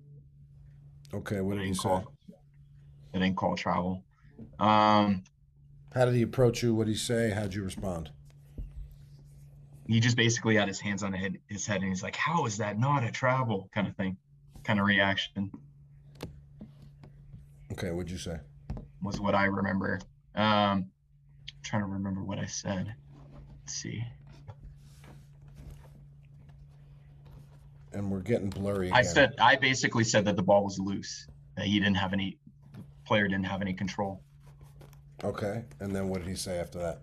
[1.14, 1.82] Okay, what did he say?
[1.82, 2.12] call
[3.12, 4.04] that didn't call travel.
[4.58, 5.22] Um
[5.94, 6.74] how did he approach you?
[6.74, 7.30] What did he say?
[7.30, 8.10] How'd you respond?
[9.86, 11.12] He just basically had his hands on
[11.48, 13.68] his head and he's like, How is that not a travel?
[13.74, 14.16] kind of thing,
[14.64, 15.50] kind of reaction.
[17.72, 18.38] Okay, what'd you say?
[19.02, 20.00] Was what I remember.
[20.34, 20.86] Um,
[21.62, 22.94] trying to remember what I said.
[23.60, 24.02] Let's see.
[27.92, 28.88] And we're getting blurry.
[28.88, 28.98] Again.
[28.98, 31.26] I said I basically said that the ball was loose.
[31.56, 32.38] That he didn't have any
[33.04, 34.22] player didn't have any control.
[35.24, 37.00] Okay, and then what did he say after that?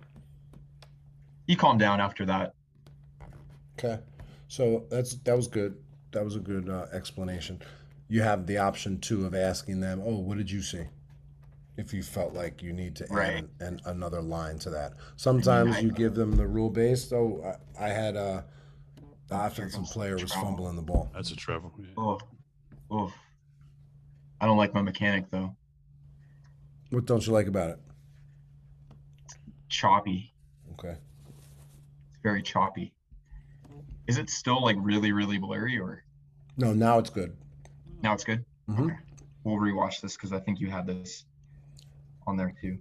[1.48, 2.54] He calmed down after that.
[3.78, 4.00] Okay,
[4.48, 5.78] so that's that was good.
[6.12, 7.62] That was a good uh, explanation.
[8.08, 10.84] You have the option too of asking them, "Oh, what did you see?"
[11.78, 13.38] If you felt like you need to add Right.
[13.38, 14.94] an, an, another line to that.
[15.16, 17.14] Sometimes I- you give them the rule based.
[17.14, 17.42] Oh,
[17.80, 18.44] I, I had a
[19.30, 20.48] the offensive player was trouble.
[20.50, 21.10] fumbling the ball.
[21.14, 21.72] That's a travel.
[21.80, 21.86] Yeah.
[21.98, 22.20] Oh,
[22.92, 23.14] oh.
[24.42, 25.56] I don't like my mechanic though.
[26.90, 27.80] What don't you like about it?
[29.70, 30.34] Choppy.
[30.74, 30.96] Okay.
[32.10, 32.94] It's very choppy.
[34.08, 36.04] Is it still like really, really blurry or
[36.58, 37.36] No, now it's good.
[38.02, 38.44] now it's good?
[38.68, 38.86] Mhm.
[38.86, 38.96] Okay.
[39.44, 41.26] We'll rewatch this because I think you had this
[42.28, 42.80] on there too.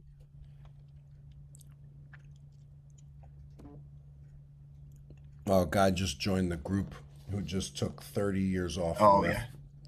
[5.47, 6.95] Oh, a guy just joined the group
[7.31, 8.99] who just took 30 years off.
[9.01, 9.45] Oh, ref- yeah.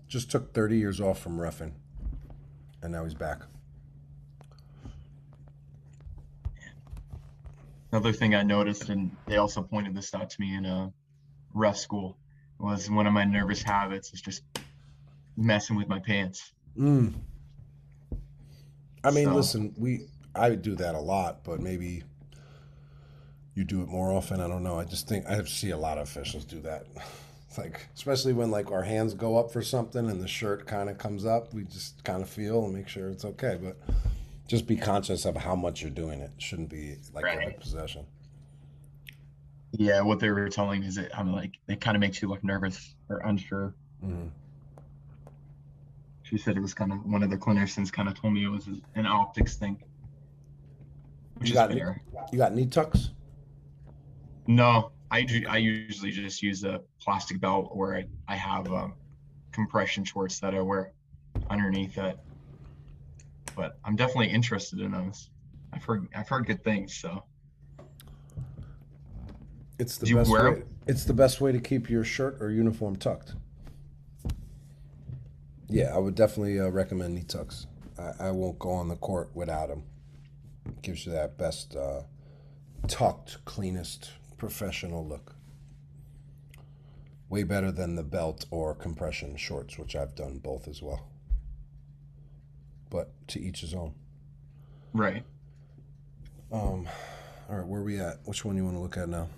[0.08, 1.72] Just took 30 years off from refing.
[2.82, 3.42] And now he's back.
[7.92, 10.92] Another thing I noticed, and they also pointed this out to me in a
[11.54, 12.16] ref school,
[12.58, 14.42] was one of my nervous habits is just
[15.36, 16.52] messing with my pants.
[16.78, 17.14] Mm.
[19.02, 22.04] I mean, So- listen, we I do that a lot, but maybe
[23.54, 24.40] you do it more often.
[24.40, 24.78] I don't know.
[24.78, 26.86] I just think I see a lot of officials do that.
[27.48, 30.88] It's like, especially when like our hands go up for something and the shirt kind
[30.88, 33.58] of comes up, we just kind of feel and make sure it's okay.
[33.60, 33.76] But
[34.50, 36.32] just be conscious of how much you're doing it.
[36.38, 37.38] Shouldn't be like Right.
[37.38, 38.04] every possession.
[39.70, 42.26] Yeah, what they were telling me is that I'm like it kind of makes you
[42.28, 43.74] look nervous or unsure.
[44.02, 44.26] hmm
[46.24, 48.48] She said it was kind of one of the clinicians kind of told me it
[48.48, 49.80] was an optics thing.
[51.36, 52.02] Which You is got fair.
[52.32, 53.10] you got knee tucks?
[54.48, 58.94] No, I ju- I usually just use a plastic belt or I, I have um,
[59.52, 60.90] compression shorts that I wear
[61.48, 62.18] underneath it.
[63.60, 65.28] But I'm definitely interested in those.
[65.74, 66.96] I've heard I've heard good things.
[66.96, 67.22] So
[69.78, 70.62] It's the Do best wear way.
[70.86, 73.34] It's the best way to keep your shirt or uniform tucked.
[75.68, 77.66] Yeah, I would definitely uh, recommend knee tucks.
[77.98, 79.82] I, I won't go on the court without them.
[80.80, 82.04] Gives you that best uh,
[82.88, 85.36] tucked, cleanest, professional look.
[87.28, 91.10] Way better than the belt or compression shorts, which I've done both as well.
[92.90, 93.94] But to each his own.
[94.92, 95.22] right.
[96.52, 96.88] Um,
[97.48, 98.18] all right, where are we at?
[98.24, 99.28] Which one you want to look at now?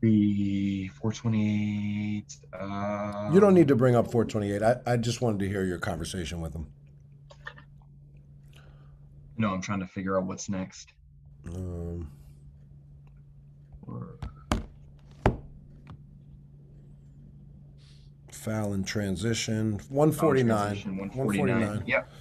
[0.00, 2.36] The 428.
[2.58, 4.62] Uh, You don't need to bring up 428.
[4.62, 6.66] I, I just wanted to hear your conversation with him.
[9.36, 10.92] No, I'm trying to figure out what's next.
[11.54, 12.10] Um,
[13.86, 14.16] Or-
[18.44, 19.80] foul in transition.
[19.88, 20.66] 149.
[20.66, 21.82] transition, 149.
[21.86, 22.12] Yep.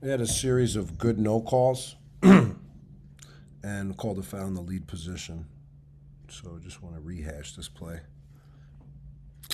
[0.00, 1.96] We had a series of good no calls
[3.62, 5.46] and called a foul in the lead position.
[6.28, 8.00] So I just want to rehash this play.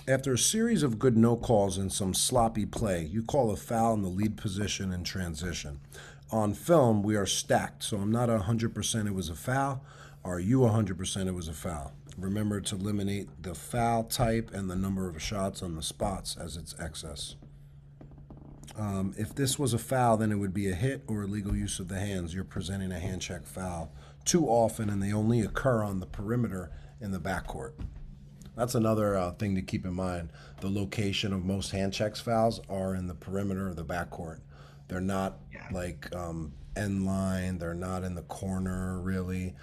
[0.06, 3.94] After a series of good no calls and some sloppy play, you call a foul
[3.94, 5.80] in the lead position in transition.
[6.30, 9.84] On film, we are stacked, so I'm not 100% it was a foul.
[10.24, 11.92] Are you 100% it was a foul?
[12.16, 16.56] Remember to eliminate the foul type and the number of shots on the spots as
[16.56, 17.36] its excess.
[18.76, 21.78] Um, if this was a foul, then it would be a hit or illegal use
[21.78, 22.34] of the hands.
[22.34, 23.92] You're presenting a hand check foul
[24.24, 27.72] too often, and they only occur on the perimeter in the backcourt.
[28.56, 30.30] That's another uh, thing to keep in mind.
[30.60, 34.40] The location of most hand checks fouls are in the perimeter of the backcourt.
[34.88, 35.38] They're not
[35.70, 37.58] like um, end line.
[37.58, 39.54] They're not in the corner really.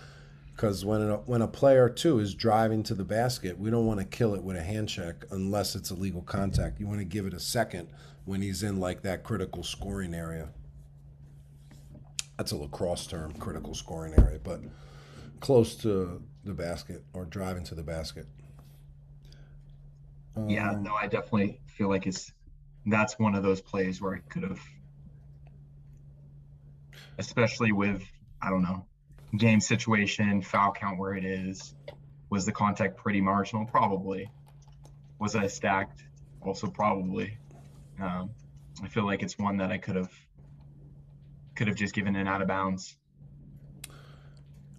[0.60, 4.01] Because when a, when a player too is driving to the basket, we don't want
[4.01, 6.82] to kill it with a hand check unless it's a legal contact.
[6.82, 7.88] You want to give it a second
[8.26, 10.49] when he's in like that critical scoring area.
[12.36, 14.60] That's a lacrosse term, critical scoring area, but
[15.39, 18.28] close to the basket or driving to the basket.
[20.45, 22.34] Yeah, Um, no, I definitely feel like it's
[22.86, 24.60] that's one of those plays where I could have,
[27.18, 28.03] especially with
[28.41, 28.86] I don't know,
[29.38, 31.75] game situation, foul count where it is.
[32.30, 33.65] Was the contact pretty marginal?
[33.65, 34.30] Probably.
[35.19, 36.03] Was I stacked?
[36.41, 37.38] Also probably.
[38.01, 38.32] Um,
[38.84, 40.11] I feel like it's one that I could have
[41.55, 42.95] could have just given an out of bounds.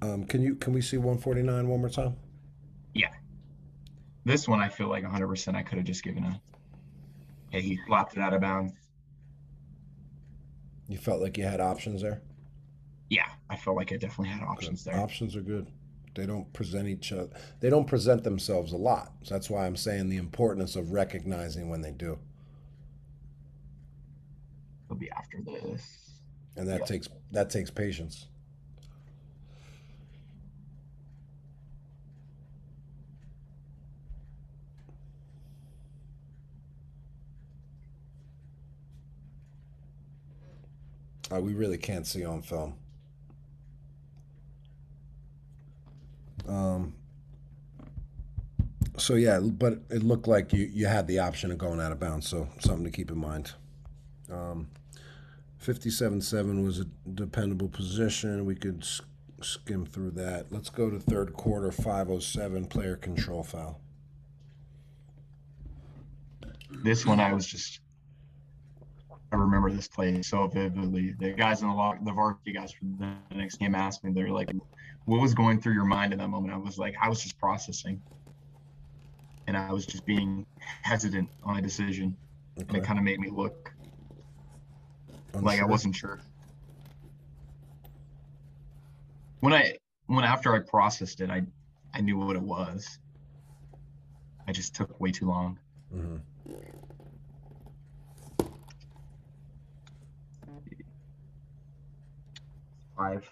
[0.02, 2.16] Um, can you can we see 149 one more time?
[2.94, 3.10] Yeah.
[4.24, 6.40] This one I feel like 100% I could have just given a.
[7.50, 8.72] Hey, he flopped it out of bounds.
[10.88, 12.22] You felt like you had options there.
[13.50, 14.96] I felt like I definitely had options there.
[14.98, 15.66] Options are good.
[16.14, 17.30] they don't present each other.
[17.60, 19.12] They don't present themselves a lot.
[19.22, 22.18] So that's why I'm saying the importance of recognizing when they do,
[24.86, 26.10] It'll be after this.
[26.56, 26.84] and that Yeah.
[26.86, 28.26] takes that takes patience.
[41.32, 42.74] Uh, we really can't see on film.
[46.50, 46.94] Um,
[48.96, 52.00] so yeah, but it looked like you, you had the option of going out of
[52.00, 53.52] bounds, so something to keep in mind.
[54.30, 54.68] Um,
[55.64, 56.84] 57-7 was a
[57.14, 58.44] dependable position.
[58.46, 58.84] We could
[59.40, 60.46] skim through that.
[60.50, 63.80] Let's go to third quarter, 507 player control foul.
[66.82, 67.80] This one I was just
[69.32, 71.14] I remember this play so vividly.
[71.18, 74.30] The guys in the lock the varsity guys from the next game asked me, they're
[74.30, 74.50] like,
[75.04, 76.52] what was going through your mind in that moment?
[76.52, 78.00] I was like, I was just processing.
[79.46, 80.46] And I was just being
[80.82, 82.16] hesitant on a decision.
[82.56, 83.72] And it kind of made me look
[85.34, 86.20] like I wasn't sure.
[89.40, 89.76] When I
[90.06, 91.42] when after I processed it, I
[91.94, 92.98] I knew what it was.
[94.46, 95.58] I just took way too long.
[95.94, 96.20] Mhm.
[102.96, 103.30] Five.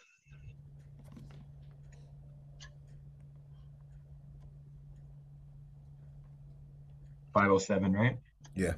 [7.38, 8.18] Five oh seven, right?
[8.56, 8.72] Yeah.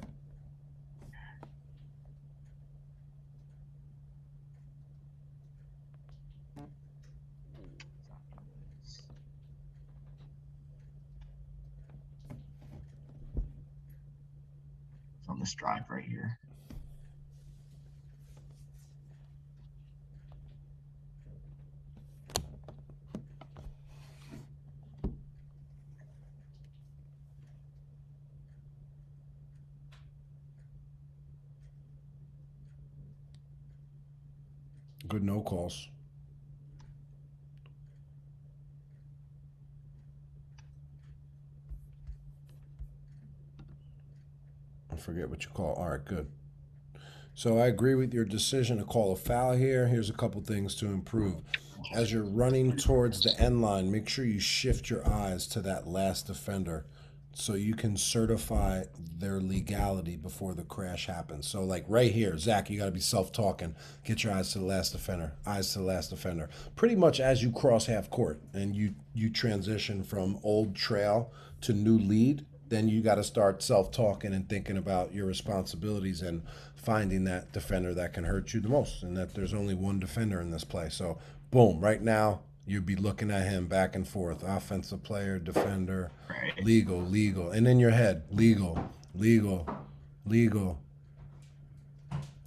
[15.17, 16.37] It's on this drive right here.
[35.21, 35.87] Good no calls.
[44.91, 45.75] I forget what you call.
[45.75, 46.27] All right, good.
[47.35, 49.87] So I agree with your decision to call a foul here.
[49.87, 51.35] Here's a couple things to improve.
[51.93, 55.85] As you're running towards the end line, make sure you shift your eyes to that
[55.85, 56.87] last defender
[57.33, 58.83] so you can certify
[59.17, 61.47] their legality before the crash happens.
[61.47, 63.75] So, like right here, Zach, you got to be self talking.
[64.03, 66.49] Get your eyes to the last defender, eyes to the last defender.
[66.75, 71.73] Pretty much as you cross half court and you you transition from old trail to
[71.73, 76.41] new lead, then you got to start self talking and thinking about your responsibilities and
[76.75, 80.41] finding that defender that can hurt you the most, and that there's only one defender
[80.41, 80.89] in this play.
[80.89, 81.17] So,
[81.49, 82.41] boom, right now
[82.71, 86.63] you'd be looking at him back and forth, offensive player, defender, Right.
[86.63, 89.67] legal, legal, and in your head, legal, legal,
[90.25, 90.79] legal,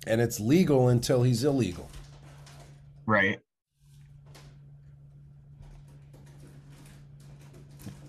[0.06, 1.90] and it's legal until he's illegal.
[3.04, 3.38] Right.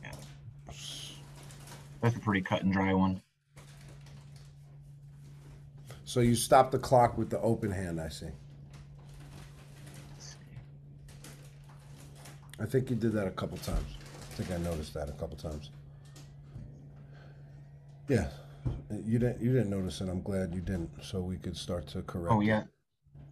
[0.02, 0.12] Yeah.
[2.00, 3.22] That's a pretty cut and dry one.
[6.06, 8.30] So you stop the clock with the open hand, I see.
[12.60, 13.98] I think you did that a couple times.
[14.32, 15.70] I think I noticed that a couple times.
[18.08, 18.28] Yeah,
[19.04, 19.42] you didn't.
[19.42, 20.10] You didn't notice it.
[20.10, 20.90] I'm glad you didn't.
[21.02, 22.34] So we could start to correct.
[22.34, 22.46] Oh it.
[22.46, 22.64] yeah,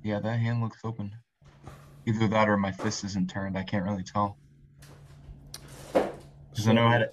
[0.04, 0.20] yeah.
[0.20, 1.12] That hand looks open.
[2.06, 3.58] Either that or my fist isn't turned.
[3.58, 4.38] I can't really tell.
[5.94, 7.10] Because I know I had a,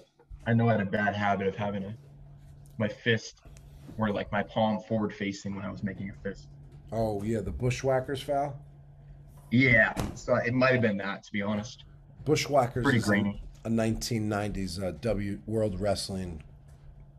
[0.46, 1.94] I know I had a bad habit of having a,
[2.76, 3.40] my fist,
[3.96, 6.48] where like my palm forward facing when I was making a fist.
[6.92, 8.58] Oh yeah, the bushwhackers foul.
[9.52, 11.84] Yeah, so it might have been that to be honest.
[12.24, 13.42] Bushwhackers Pretty is a- grainy.
[13.64, 16.42] a 1990s uh, W World Wrestling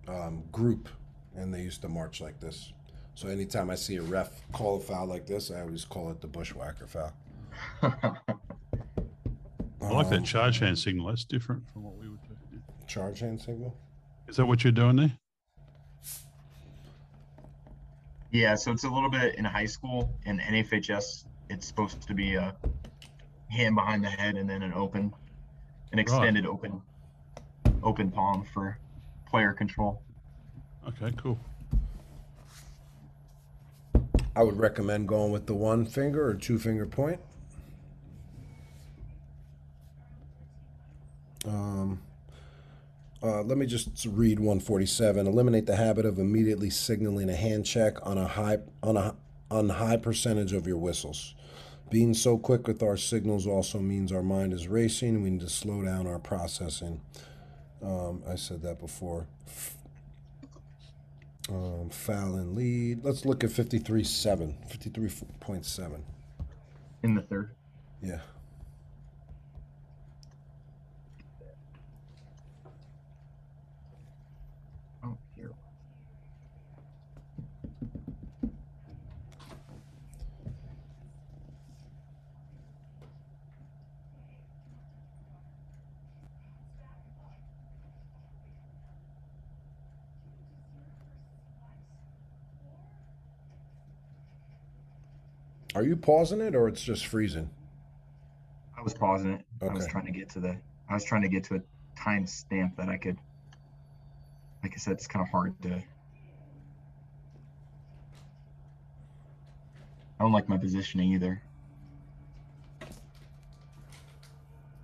[0.08, 0.90] um, group,
[1.36, 2.72] and they used to march like this.
[3.16, 6.22] So anytime I see a ref call a foul like this, I always call it
[6.22, 7.14] the bushwhacker foul.
[7.84, 7.90] I
[9.90, 11.08] like that Um, charge hand signal.
[11.08, 12.30] That's different from what we would do.
[12.88, 13.76] Charge hand signal.
[14.28, 15.12] Is that what you're doing there?
[18.32, 21.26] Yeah, so it's a little bit in high school and NFHS.
[21.50, 22.56] It's supposed to be a
[23.52, 25.14] hand behind the head and then an open,
[25.92, 26.82] an extended open,
[27.84, 28.78] open palm for
[29.30, 30.02] player control.
[30.88, 31.38] Okay, cool.
[34.36, 37.20] I would recommend going with the one finger or two finger point.
[41.46, 42.02] Um,
[43.22, 45.28] uh, let me just read 147.
[45.28, 49.16] Eliminate the habit of immediately signaling a hand check on a high on a
[49.50, 51.36] on high percentage of your whistles.
[51.92, 55.22] Being so quick with our signals also means our mind is racing.
[55.22, 57.02] We need to slow down our processing.
[57.84, 59.28] Um, I said that before.
[61.50, 63.04] Um, foul and lead.
[63.04, 64.56] Let's look at 53.7.
[64.70, 66.02] 53.7.
[67.04, 67.52] In the third.
[68.02, 68.20] Yeah.
[75.04, 75.52] Oh, here.
[95.74, 97.50] Are you pausing it or it's just freezing?
[98.78, 99.46] I was pausing it.
[99.62, 100.58] I was trying to get to the.
[100.90, 101.62] I was trying to get to a
[101.98, 103.18] time stamp that I could.
[104.64, 105.76] Like I said, it's kind of hard to.
[110.20, 111.42] I don't like my positioning either.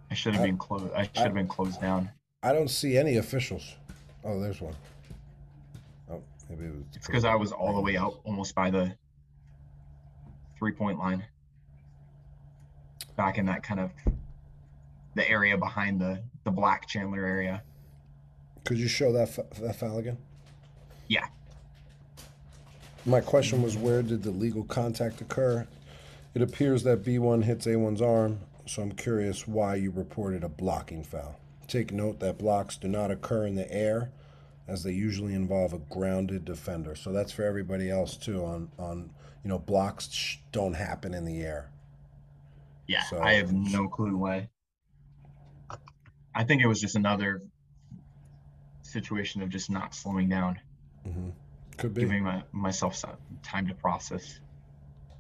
[0.09, 0.93] I should have I- been closed.
[0.93, 2.09] I should have been closed down.
[2.43, 3.75] I don't see any officials.
[4.23, 4.75] Oh, there's one.
[6.09, 6.83] Oh, maybe it was.
[6.95, 8.95] It's because I was all the way out, almost by the
[10.57, 11.25] three-point line.
[13.15, 13.91] Back in that kind of
[15.15, 17.61] the area behind the the black Chandler area.
[18.63, 20.17] Could you show that, fa- that foul again?
[21.07, 21.25] Yeah.
[23.05, 25.67] My question was where did the legal contact occur?
[26.33, 31.03] It appears that B1 hits A1's arm, so I'm curious why you reported a blocking
[31.03, 31.39] foul.
[31.67, 34.11] Take note that blocks do not occur in the air
[34.67, 36.95] as they usually involve a grounded defender.
[36.95, 39.09] So that's for everybody else too on on
[39.47, 41.71] you know blocks sh- don't happen in the air.
[42.85, 44.49] Yeah, So- I have no clue why.
[46.35, 47.41] I think it was just another
[48.81, 50.59] situation of just not slowing down,
[51.07, 51.29] Mm-hmm.
[51.77, 52.01] Could be.
[52.01, 54.41] giving my, myself some time to process.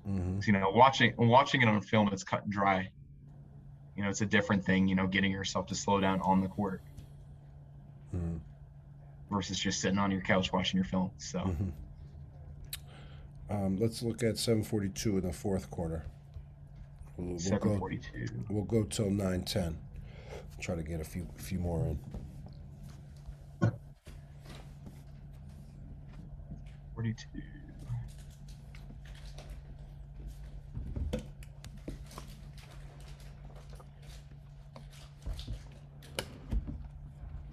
[0.03, 2.89] hmm 'Cause, You know, watching watching it on film, it's cut and dry.
[3.95, 4.89] You know, it's a different thing.
[4.89, 6.81] You know, getting yourself to slow down on the court
[8.11, 8.37] hmm
[9.31, 11.11] versus just sitting on your couch watching your film.
[11.17, 11.69] So hmm
[13.49, 16.05] Um, let's look at 742 in the fourth quarter.
[17.17, 17.89] We'll, we'll seven go,
[18.49, 19.77] we'll go till 910.
[20.59, 21.99] Try to get a few few more in.
[26.95, 27.41] Forty-two.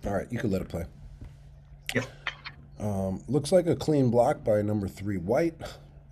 [0.07, 0.85] All right, you can let it play.
[1.95, 2.03] Yeah.
[2.79, 5.55] Um, looks like a clean block by number three White.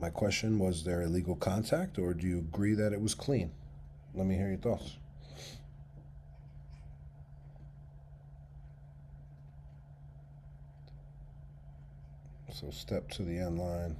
[0.02, 3.52] My question was there illegal contact, or do you agree that it was clean?
[4.14, 4.96] Let me hear your thoughts.
[12.52, 13.96] So step to the end line.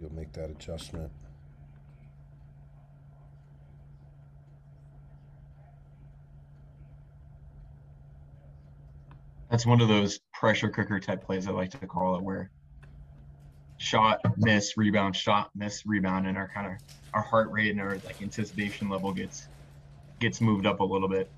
[0.00, 1.10] You'll make that adjustment.
[9.50, 12.52] That's one of those pressure cooker type plays I like to call it, where
[13.78, 16.72] shot, miss, rebound, shot, miss, rebound, and our kind of
[17.14, 19.48] our heart rate and our like anticipation level gets
[20.20, 21.30] gets moved up a little bit.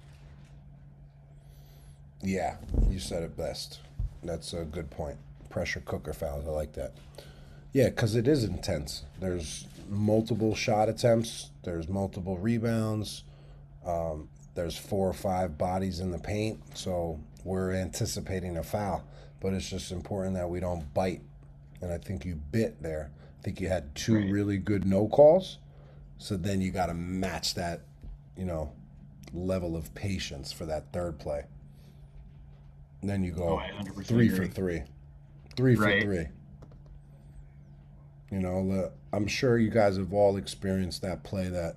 [2.23, 2.57] Yeah,
[2.89, 3.81] you said it best.
[4.23, 5.19] That's a good point.
[5.49, 6.47] Pressure cooker fouls.
[6.47, 6.93] I like that.
[7.73, 9.05] Yeah, because it is intense.
[9.21, 11.51] There's multiple shot attempts.
[11.63, 13.25] There's multiple rebounds.
[13.87, 16.61] Um, there's four or five bodies in the paint.
[16.77, 19.05] So we're anticipating a foul,
[19.41, 21.23] but it's just important that we don't bite.
[21.81, 23.11] And I think you bit there.
[23.39, 24.31] I think you had two Right.
[24.31, 25.59] really good no calls.
[26.19, 27.83] So then you got to match that,
[28.37, 28.73] you know,
[29.33, 31.45] level of patience for that third play.
[33.01, 34.83] And then you Oh, go 100% three for three.
[35.57, 36.27] Three for three.
[38.31, 41.77] You know, I'm sure you guys have all experienced that play that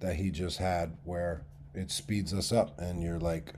[0.00, 1.42] that he just had where
[1.74, 3.52] it speeds us up and you're like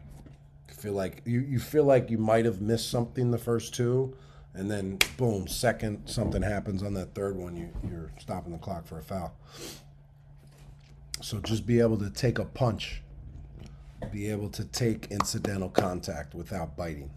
[0.66, 4.16] feel like you, you feel like you might have missed something the first two
[4.54, 8.86] and then boom, second something happens on that third one, you you're stopping the clock
[8.86, 9.34] for a foul.
[11.22, 13.02] So just be able to take a punch,
[14.12, 17.10] be able to take incidental contact without biting.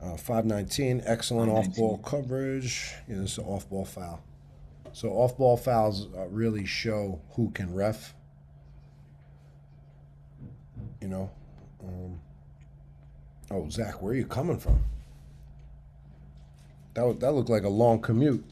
[0.00, 2.92] Uh, 519, excellent off ball coverage.
[3.08, 4.22] Yeah, this is an off ball foul.
[4.92, 8.14] So off ball fouls uh, really show who can ref.
[11.00, 11.30] You know.
[11.82, 12.20] Um,
[13.52, 14.82] oh, Zach, where are you coming from?
[16.94, 18.44] That that looked like a long commute.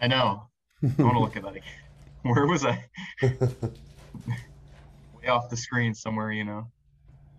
[0.00, 0.46] I know.
[0.82, 1.62] I want to look at that again.
[2.22, 2.84] Where was I?
[3.22, 6.68] Way off the screen somewhere, you know,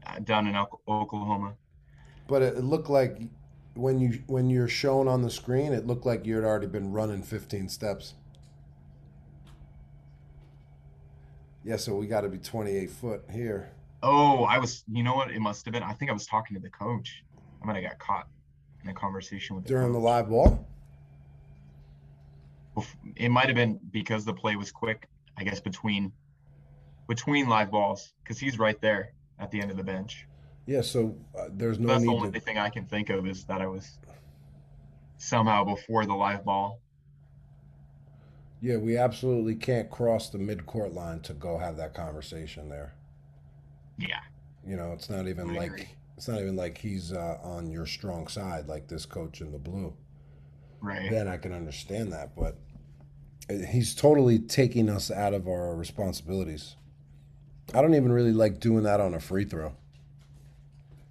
[0.05, 1.55] uh, down in Oklahoma.
[2.27, 3.19] But it, it looked like
[3.73, 6.91] when you when you're shown on the screen, it looked like you had already been
[6.91, 8.13] running 15 steps.
[11.63, 13.71] Yeah, so we got to be 28 foot here.
[14.03, 14.83] Oh, I was.
[14.91, 15.31] You know what?
[15.31, 15.83] It must have been.
[15.83, 17.23] I think I was talking to the coach.
[17.61, 18.27] I might have got caught
[18.83, 20.05] in a conversation with During the coach.
[20.05, 20.67] live ball?
[23.15, 25.07] It might have been because the play was quick.
[25.37, 26.11] I guess between
[27.07, 30.25] between live balls, because he's right there at the end of the bench.
[30.65, 32.39] Yeah, so uh, there's no That's the only to.
[32.39, 33.97] thing I can think of is that I was
[35.17, 36.79] somehow before the live ball.
[38.61, 42.93] Yeah, we absolutely can't cross the midcourt line to go have that conversation there.
[44.01, 44.19] Yeah.
[44.65, 45.89] You know, it's not even I like agree.
[46.17, 49.57] it's not even like he's uh, on your strong side like this coach in the
[49.59, 49.93] blue.
[50.81, 51.09] Right.
[51.09, 52.57] Then I can understand that, but
[53.49, 56.75] uh, he's totally taking us out of our responsibilities.
[57.73, 59.73] I don't even really like doing that on a free throw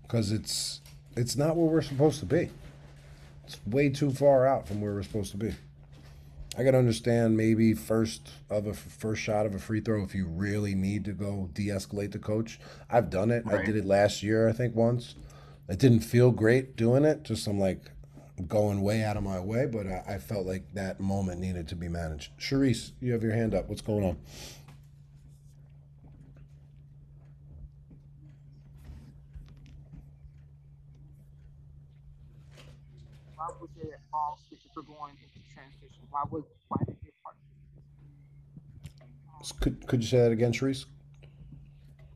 [0.03, 0.81] because it's
[1.17, 2.51] it's not where we're supposed to be.
[3.47, 5.55] It's way too far out from where we're supposed to be.
[6.59, 10.27] I can understand maybe first of a first shot of a free throw if you
[10.27, 12.59] really need to go de-escalate the coach.
[12.91, 13.45] I've done it.
[13.47, 15.15] I did it last year, I think once.
[15.69, 17.23] It didn't feel great doing it.
[17.23, 17.91] Just I'm like
[18.49, 21.77] going way out of my way, but I, I felt like that moment needed to
[21.77, 22.37] be managed.
[22.39, 23.69] Sharice, you have your hand up.
[23.69, 24.17] What's going on?
[36.11, 39.21] Why was there all switches for going into transition?
[39.25, 40.87] Why why did your partner Could could you say that again, Sharice?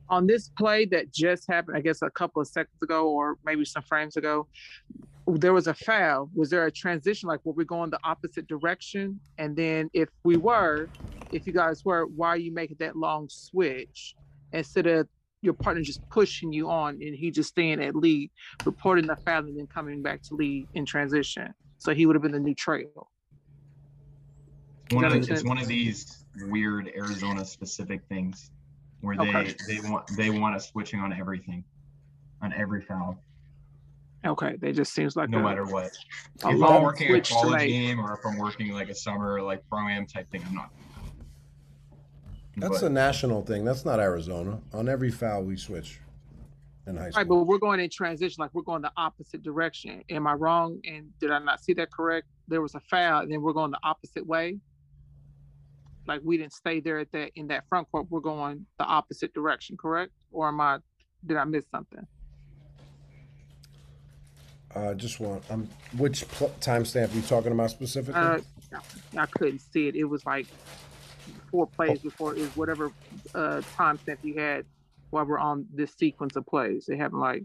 [0.09, 3.65] on this play that just happened, I guess a couple of seconds ago or maybe
[3.65, 4.47] some frames ago,
[5.27, 6.29] there was a foul.
[6.35, 7.27] Was there a transition?
[7.27, 9.19] Like, were we going the opposite direction?
[9.39, 10.91] And then if we were,
[11.31, 14.15] if you guys were, why are you making that long switch
[14.53, 15.07] instead of
[15.41, 18.31] your partner just pushing you on and he just staying at lead,
[18.65, 21.53] reporting the foul and then coming back to lead in transition?
[21.79, 23.09] So he would have been the new trail.
[24.91, 25.43] One of, make it's sense?
[25.43, 28.51] one of these weird Arizona specific things
[29.01, 29.55] where they Okay.
[29.67, 31.63] they want they want us switching on everything,
[32.41, 33.17] on every foul,
[34.25, 35.85] Okay, that just seems like no a, matter what.
[35.85, 35.89] a
[36.39, 37.69] if I'm long working a switch college make.
[37.69, 40.71] game or if I'm working like a summer like pro am type thing, I'm not.
[42.57, 43.65] That's But- a national thing.
[43.65, 44.59] That's not Arizona.
[44.73, 45.99] On every foul we switch
[46.87, 47.19] in high school.
[47.19, 50.03] Right, but we're going in transition, like we're going the opposite direction.
[50.09, 50.79] Am I wrong?
[50.87, 52.27] And did I not see that correct?
[52.47, 54.57] There was a foul, and then we're going the opposite way.
[56.07, 58.07] Like we didn't stay there at that in that front court.
[58.09, 60.11] We're going the opposite direction, correct?
[60.31, 60.79] Or am I?
[61.25, 62.05] Did I miss something?
[64.75, 68.21] Uh, just want um, which pl- timestamp are you talking about specifically?
[68.21, 68.39] Uh,
[69.17, 69.95] I couldn't see it.
[69.95, 70.47] It was like
[71.49, 72.35] four plays before.
[72.35, 72.91] is whatever
[73.33, 74.65] uh, time stamp you had
[75.11, 76.85] while we're on this sequence of plays.
[76.87, 77.43] They happened like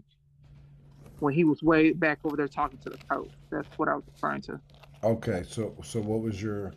[1.19, 3.31] when he was way back over there talking to the coach.
[3.49, 4.59] That's what I was referring to.
[5.03, 6.73] okay, so so what was your?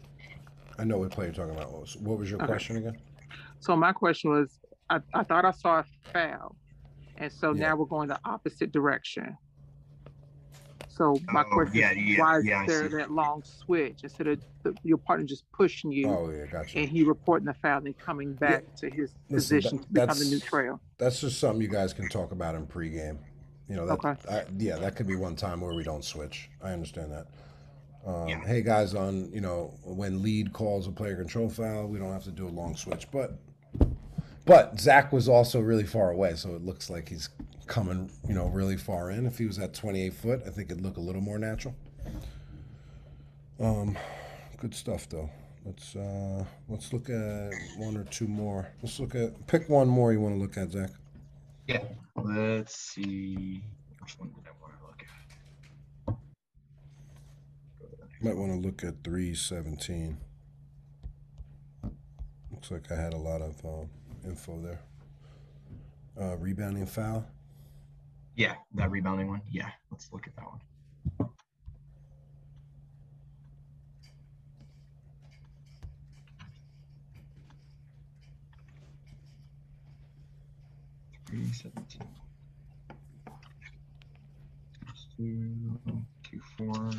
[0.78, 1.70] I know what play you're talking about.
[1.72, 2.46] What was, what was your Okay.
[2.48, 2.96] question again?
[3.60, 4.60] So my question was,
[4.90, 6.56] I, I thought I saw a foul,
[7.16, 7.68] and so Yeah.
[7.68, 9.36] now we're going the opposite direction.
[10.88, 14.28] So my Oh, question yeah, is, yeah, why is yeah, there that long switch instead
[14.28, 16.78] of the, your partner just pushing you Oh yeah, gotcha.
[16.78, 20.18] and he reporting the foul and coming back to his Listen, position that- to become
[20.18, 20.80] the new that's- trail?
[20.98, 23.18] That's just something you guys can talk about in pregame.
[23.68, 24.14] You know, that, Okay.
[24.30, 26.48] I, yeah, that could be one time where we don't switch.
[26.62, 27.26] I understand that.
[28.06, 28.40] Um, Yeah.
[28.44, 32.24] Hey guys, on you know when lead calls a player control foul, we don't have
[32.24, 33.10] to do a long switch.
[33.10, 33.38] But
[34.44, 37.30] but Zach was also really far away, so it looks like he's
[37.66, 39.26] coming you know really far in.
[39.26, 41.74] If he was at 28 foot, I think it'd look a little more natural.
[43.58, 43.96] Um,
[44.58, 45.30] good stuff though.
[45.64, 48.68] Let's uh let's look at one or two more.
[48.82, 50.90] Let's look at pick one more you want to look at, Zach.
[51.66, 51.82] Yeah.
[52.16, 53.64] Let's see.
[54.00, 55.02] Which one did I want to look
[56.08, 56.16] at?
[58.24, 60.16] Might want to look at 317.
[62.50, 63.90] Looks like I had a lot of um,
[64.24, 64.80] info there.
[66.18, 67.26] Uh, rebounding foul.
[68.34, 69.42] Yeah, that rebounding one.
[69.50, 71.28] Yeah, let's look at that one.
[81.26, 82.08] Three seventeen.
[86.22, 86.90] Q four.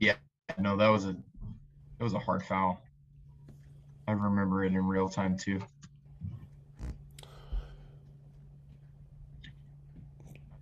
[0.00, 0.14] Yeah,
[0.64, 2.80] no, that was a that was a hard foul.
[4.08, 5.60] I remember it in real time too.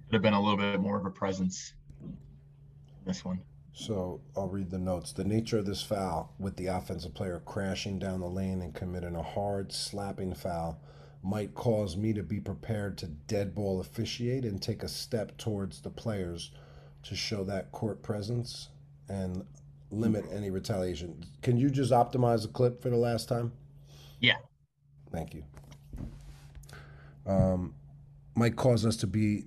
[0.06, 1.72] Could have been a little bit more of a presence.
[3.06, 3.42] This one.
[3.74, 5.12] So I'll read the notes.
[5.12, 9.14] The nature of this foul, with the offensive player crashing down the lane and committing
[9.14, 10.80] a hard slapping foul
[11.22, 15.80] might cause me to be prepared to dead ball officiate and take a step towards
[15.80, 16.50] the players
[17.04, 18.68] to show that court presence
[19.08, 19.44] and
[19.92, 21.24] limit any retaliation.
[21.42, 23.52] Can you just optimize the clip for the last time?
[24.18, 24.36] Yeah.
[25.12, 25.44] Thank you.
[27.26, 27.74] Um,
[28.34, 29.44] might cause us to be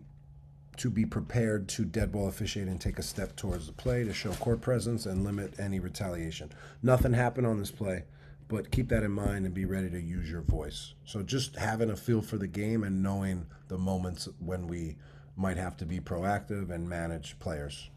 [0.77, 4.13] to be prepared to dead ball officiate and take a step towards the play to
[4.13, 6.51] show court presence and limit any retaliation.
[6.83, 8.03] Nothing happened on this play,
[8.49, 10.93] but keep that in mind and be ready to use your voice.
[11.05, 14.97] So just having a feel for the game and knowing the moments when we
[15.37, 17.89] might have to be proactive and manage players.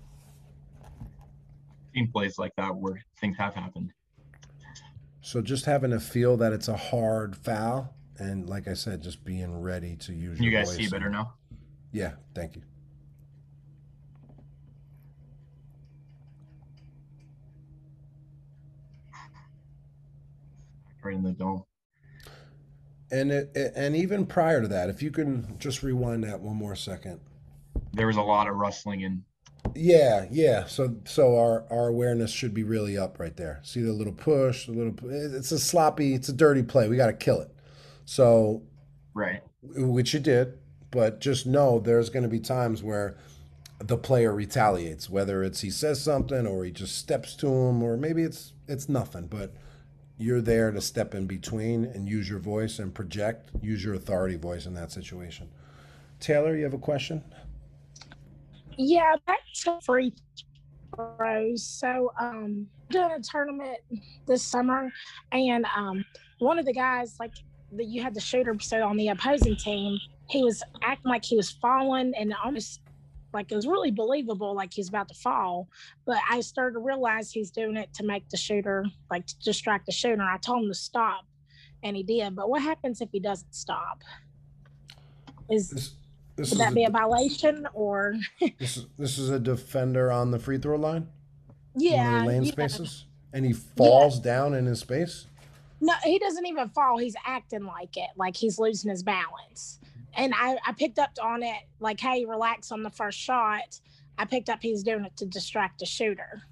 [1.98, 3.90] Seen plays like that where things have happened.
[5.20, 9.24] So just having a feel that it's a hard foul, and like I said, just
[9.24, 10.36] being ready to use.
[10.36, 11.34] Can you guys see voice better and- now?
[11.90, 12.62] Yeah, thank you.
[21.02, 21.64] Right in the dome.
[23.10, 26.56] And it, it- and even prior to that, if you can just rewind that one
[26.56, 27.20] more second.
[27.92, 29.22] There was a lot of rustling and
[29.74, 30.66] Yeah, yeah.
[30.66, 33.60] So so our our awareness should be really up right there.
[33.62, 34.94] See the little push, the little.
[35.10, 36.88] It's a sloppy, it's a dirty play.
[36.88, 37.50] We got to kill it.
[38.04, 38.62] So
[39.14, 39.42] right.
[39.62, 40.58] which you did,
[40.90, 43.16] but just know there's going to be times where
[43.80, 47.96] the player retaliates, whether it's he says something or he just steps to him, or
[47.96, 49.54] maybe it's it's nothing, but
[50.18, 54.36] you're there to step in between and use your voice and project, use your authority
[54.36, 55.48] voice in that situation.
[56.18, 57.22] Taylor, you have a question?
[58.78, 60.14] Yeah, back to free
[60.94, 61.64] throws.
[61.64, 63.78] So, um, doing a tournament
[64.26, 64.90] this summer,
[65.32, 66.04] and um,
[66.38, 67.32] one of the guys, like
[67.72, 69.98] that you had the shooter, so on the opposing team,
[70.30, 72.80] he was acting like he was falling, and almost
[73.34, 75.68] like it was really believable, like he's about to fall.
[76.06, 79.86] But I started to realize he's doing it to make the shooter, like to distract
[79.86, 80.22] the shooter.
[80.22, 81.26] I told him to stop,
[81.82, 82.36] and he did.
[82.36, 84.02] But what happens if he doesn't stop?
[85.50, 85.96] Is
[86.38, 88.14] This would that a- be a violation or?
[88.58, 91.08] This is this is a defender on the free throw line.
[91.74, 92.52] Yeah, lane yeah.
[92.52, 95.26] spaces, and he falls down in his space.
[95.80, 96.96] No, he doesn't even fall.
[96.98, 99.80] He's acting like it, like he's losing his balance.
[100.14, 103.78] And I, I picked up on it, like, hey, relax on the first shot.
[104.16, 106.42] I picked up he's doing it to distract the shooter.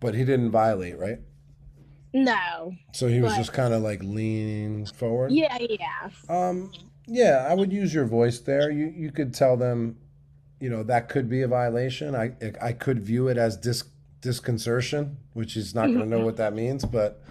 [0.00, 1.18] But he didn't violate, right?
[2.14, 2.74] No.
[2.92, 5.32] So he was But- just kind of like leaning forward.
[5.32, 6.10] Yeah, yeah.
[6.28, 6.72] Um,
[7.06, 8.70] yeah, I would use your voice there.
[8.70, 9.96] You you could tell them,
[10.60, 12.14] you know, that could be a violation.
[12.14, 13.84] I I could view it as dis
[14.20, 16.84] disconcertion, which he's not going to know what that means.
[16.84, 17.22] But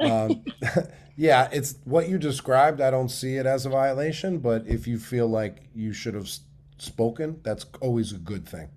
[0.00, 0.44] um,
[1.16, 2.80] yeah, it's what you described.
[2.80, 4.38] I don't see it as a violation.
[4.38, 6.28] But if you feel like you should have
[6.78, 8.68] spoken, that's always a good thing.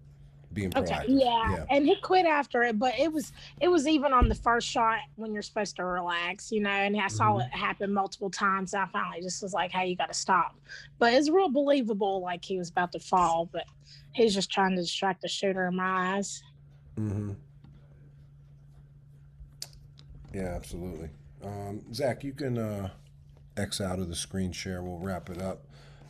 [0.56, 0.96] Being Okay.
[0.96, 1.06] proactive.
[1.10, 1.66] Yeah.
[1.70, 5.00] And he quit after it, but it was it was even on the first shot
[5.18, 7.46] when you're supposed to relax, you know, and I saw Mhm.
[7.46, 8.74] it happen multiple times.
[8.74, 10.56] I finally just was like, Hey, you gotta stop.
[10.98, 13.66] But it's real believable like he was about to fall, but
[14.14, 16.42] he's just trying to distract the shooter in my eyes.
[16.96, 17.34] Mm-hmm.
[20.34, 21.10] Yeah, absolutely.
[21.44, 22.90] Um, Zach, you can uh,
[23.58, 24.82] X out of the screen share.
[24.82, 25.66] We'll wrap it up.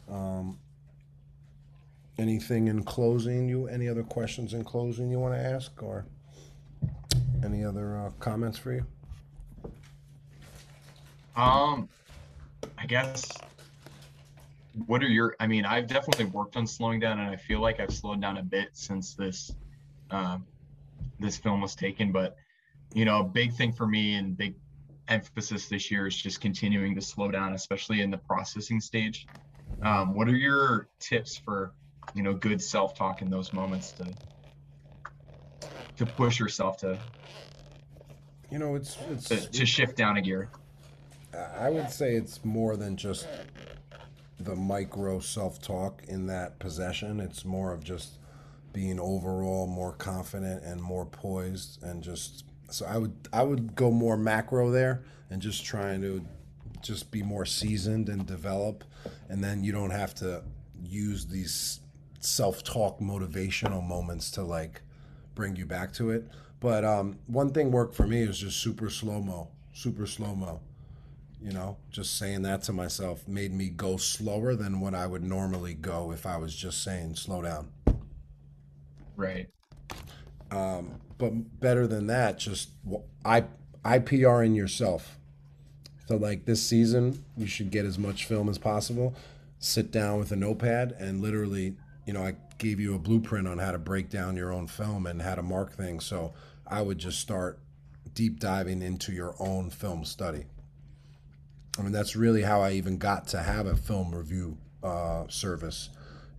[0.07, 0.59] Um,
[2.17, 3.49] anything in closing?
[3.49, 6.05] You any other questions in closing you want to ask, or
[7.43, 8.85] any other uh, comments for you?
[11.35, 11.89] Um,
[12.77, 13.31] I guess.
[14.87, 15.35] What are your?
[15.39, 18.37] I mean, I've definitely worked on slowing down, and I feel like I've slowed down
[18.37, 19.53] a bit since this,
[20.11, 20.45] um,
[21.17, 22.11] this film was taken.
[22.11, 22.35] But,
[22.93, 24.53] you know, a big thing for me and big
[25.07, 29.27] emphasis this year is just continuing to slow down, especially in the processing stage.
[29.81, 31.71] Um, what are your tips for,
[32.13, 34.05] you know, good self-talk in those moments to,
[35.97, 36.97] to push yourself to,
[38.51, 40.49] You know, it's it's to, to shift down a gear?
[41.57, 43.27] I would say it's more than just
[44.39, 47.19] the micro self talk in that possession.
[47.19, 48.19] It's more of just
[48.73, 53.89] being overall more confident and more poised and just so I would I would go
[53.89, 56.25] more macro there and just trying to
[56.81, 58.83] just be more seasoned and develop
[59.29, 60.43] and then you don't have to
[60.83, 61.79] use these
[62.25, 64.81] self-talk motivational moments to like
[65.35, 66.27] bring you back to it.
[66.59, 70.61] But um, one thing worked for me is just super slow mo, super slow mo.
[71.41, 75.23] You know, just saying that to myself made me go slower than what I would
[75.23, 77.67] normally go if I was just saying slow down.
[79.15, 79.47] Right.
[80.49, 82.69] Um, but better than that, just
[83.23, 83.43] i
[83.83, 85.19] IPR in yourself.
[86.07, 89.13] So like this season, you should get as much film as possible.
[89.59, 91.75] Sit down with a notepad and literally,
[92.05, 95.05] you know, I gave you a blueprint on how to break down your own film
[95.05, 96.05] and how to mark things.
[96.05, 96.33] So
[96.67, 97.59] I would just start
[98.13, 100.45] deep diving into your own film study.
[101.77, 105.89] I mean, that's really how I even got to have a film review uh, service.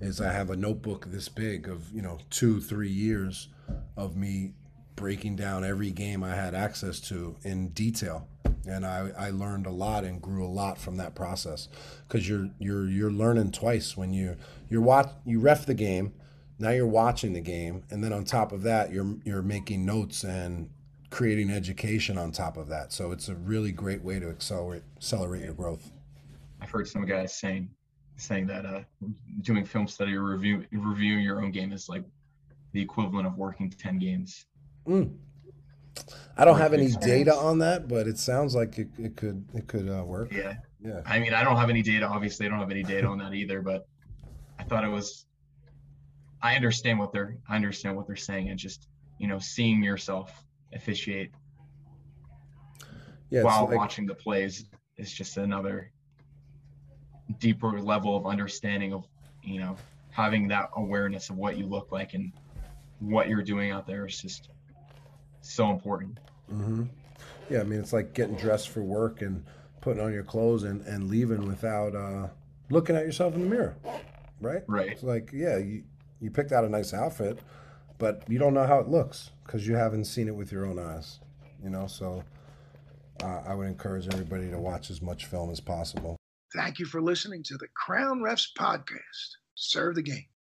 [0.01, 3.48] Is I have a notebook this big of you know two, three years
[3.97, 4.52] of me
[4.94, 8.28] breaking down every game I had access to in detail,
[8.66, 11.68] and I, I learned a lot and grew a lot from that process.
[12.06, 14.36] Because you're you're you're learning twice when you
[14.68, 16.12] you're watch you ref the game,
[16.59, 20.24] now you're watching the game, and then on top of that you're you're making notes
[20.24, 20.70] and
[21.10, 22.93] creating education on top of that.
[22.93, 25.90] So it's a really great way to accelerate accelerate your growth.
[26.60, 27.70] I've heard some guys saying
[28.16, 28.81] saying that uh,
[29.43, 32.05] doing film study or review reviewing your own game is like
[32.73, 34.47] the equivalent of working 10 games
[34.86, 35.16] Mm.
[36.36, 37.27] I don't have any experience.
[37.28, 40.32] data on that, but it sounds like it, it could it could uh, work.
[40.32, 41.01] yeah Yeah.
[41.06, 43.32] i mean i don't have any data obviously i don't have any data on that
[43.35, 43.86] either but
[44.59, 45.24] i thought it was
[46.43, 50.44] i understand what they're i understand what they're saying and just you know seeing yourself
[50.74, 51.31] officiate
[53.31, 53.43] Yeah.
[53.43, 54.64] while like- watching the plays
[54.98, 55.90] is just another
[57.39, 59.05] deeper level of understanding of
[59.43, 59.77] you know
[60.10, 62.32] having that awareness of what you look like and
[63.01, 64.48] what you're doing out there is just
[65.55, 66.18] so important
[66.48, 66.85] hmm
[67.51, 69.44] Yeah, I mean, it's like getting dressed for work and
[69.81, 72.28] putting on your clothes and, and leaving without uh,
[72.70, 73.77] looking at yourself in the mirror,
[74.40, 74.62] right?
[74.66, 74.90] Right.
[74.90, 75.85] It's like, yeah, you,
[76.20, 77.39] you picked out a nice outfit,
[77.98, 80.78] but you don't know how it looks because you haven't seen it with your own
[80.78, 81.20] eyes,
[81.62, 81.86] you know?
[81.86, 82.24] So
[83.23, 86.16] uh, I would encourage everybody to watch as much film as possible.
[86.55, 89.36] Thank you for listening to the Crown Refs podcast.
[89.55, 90.27] Serve the game.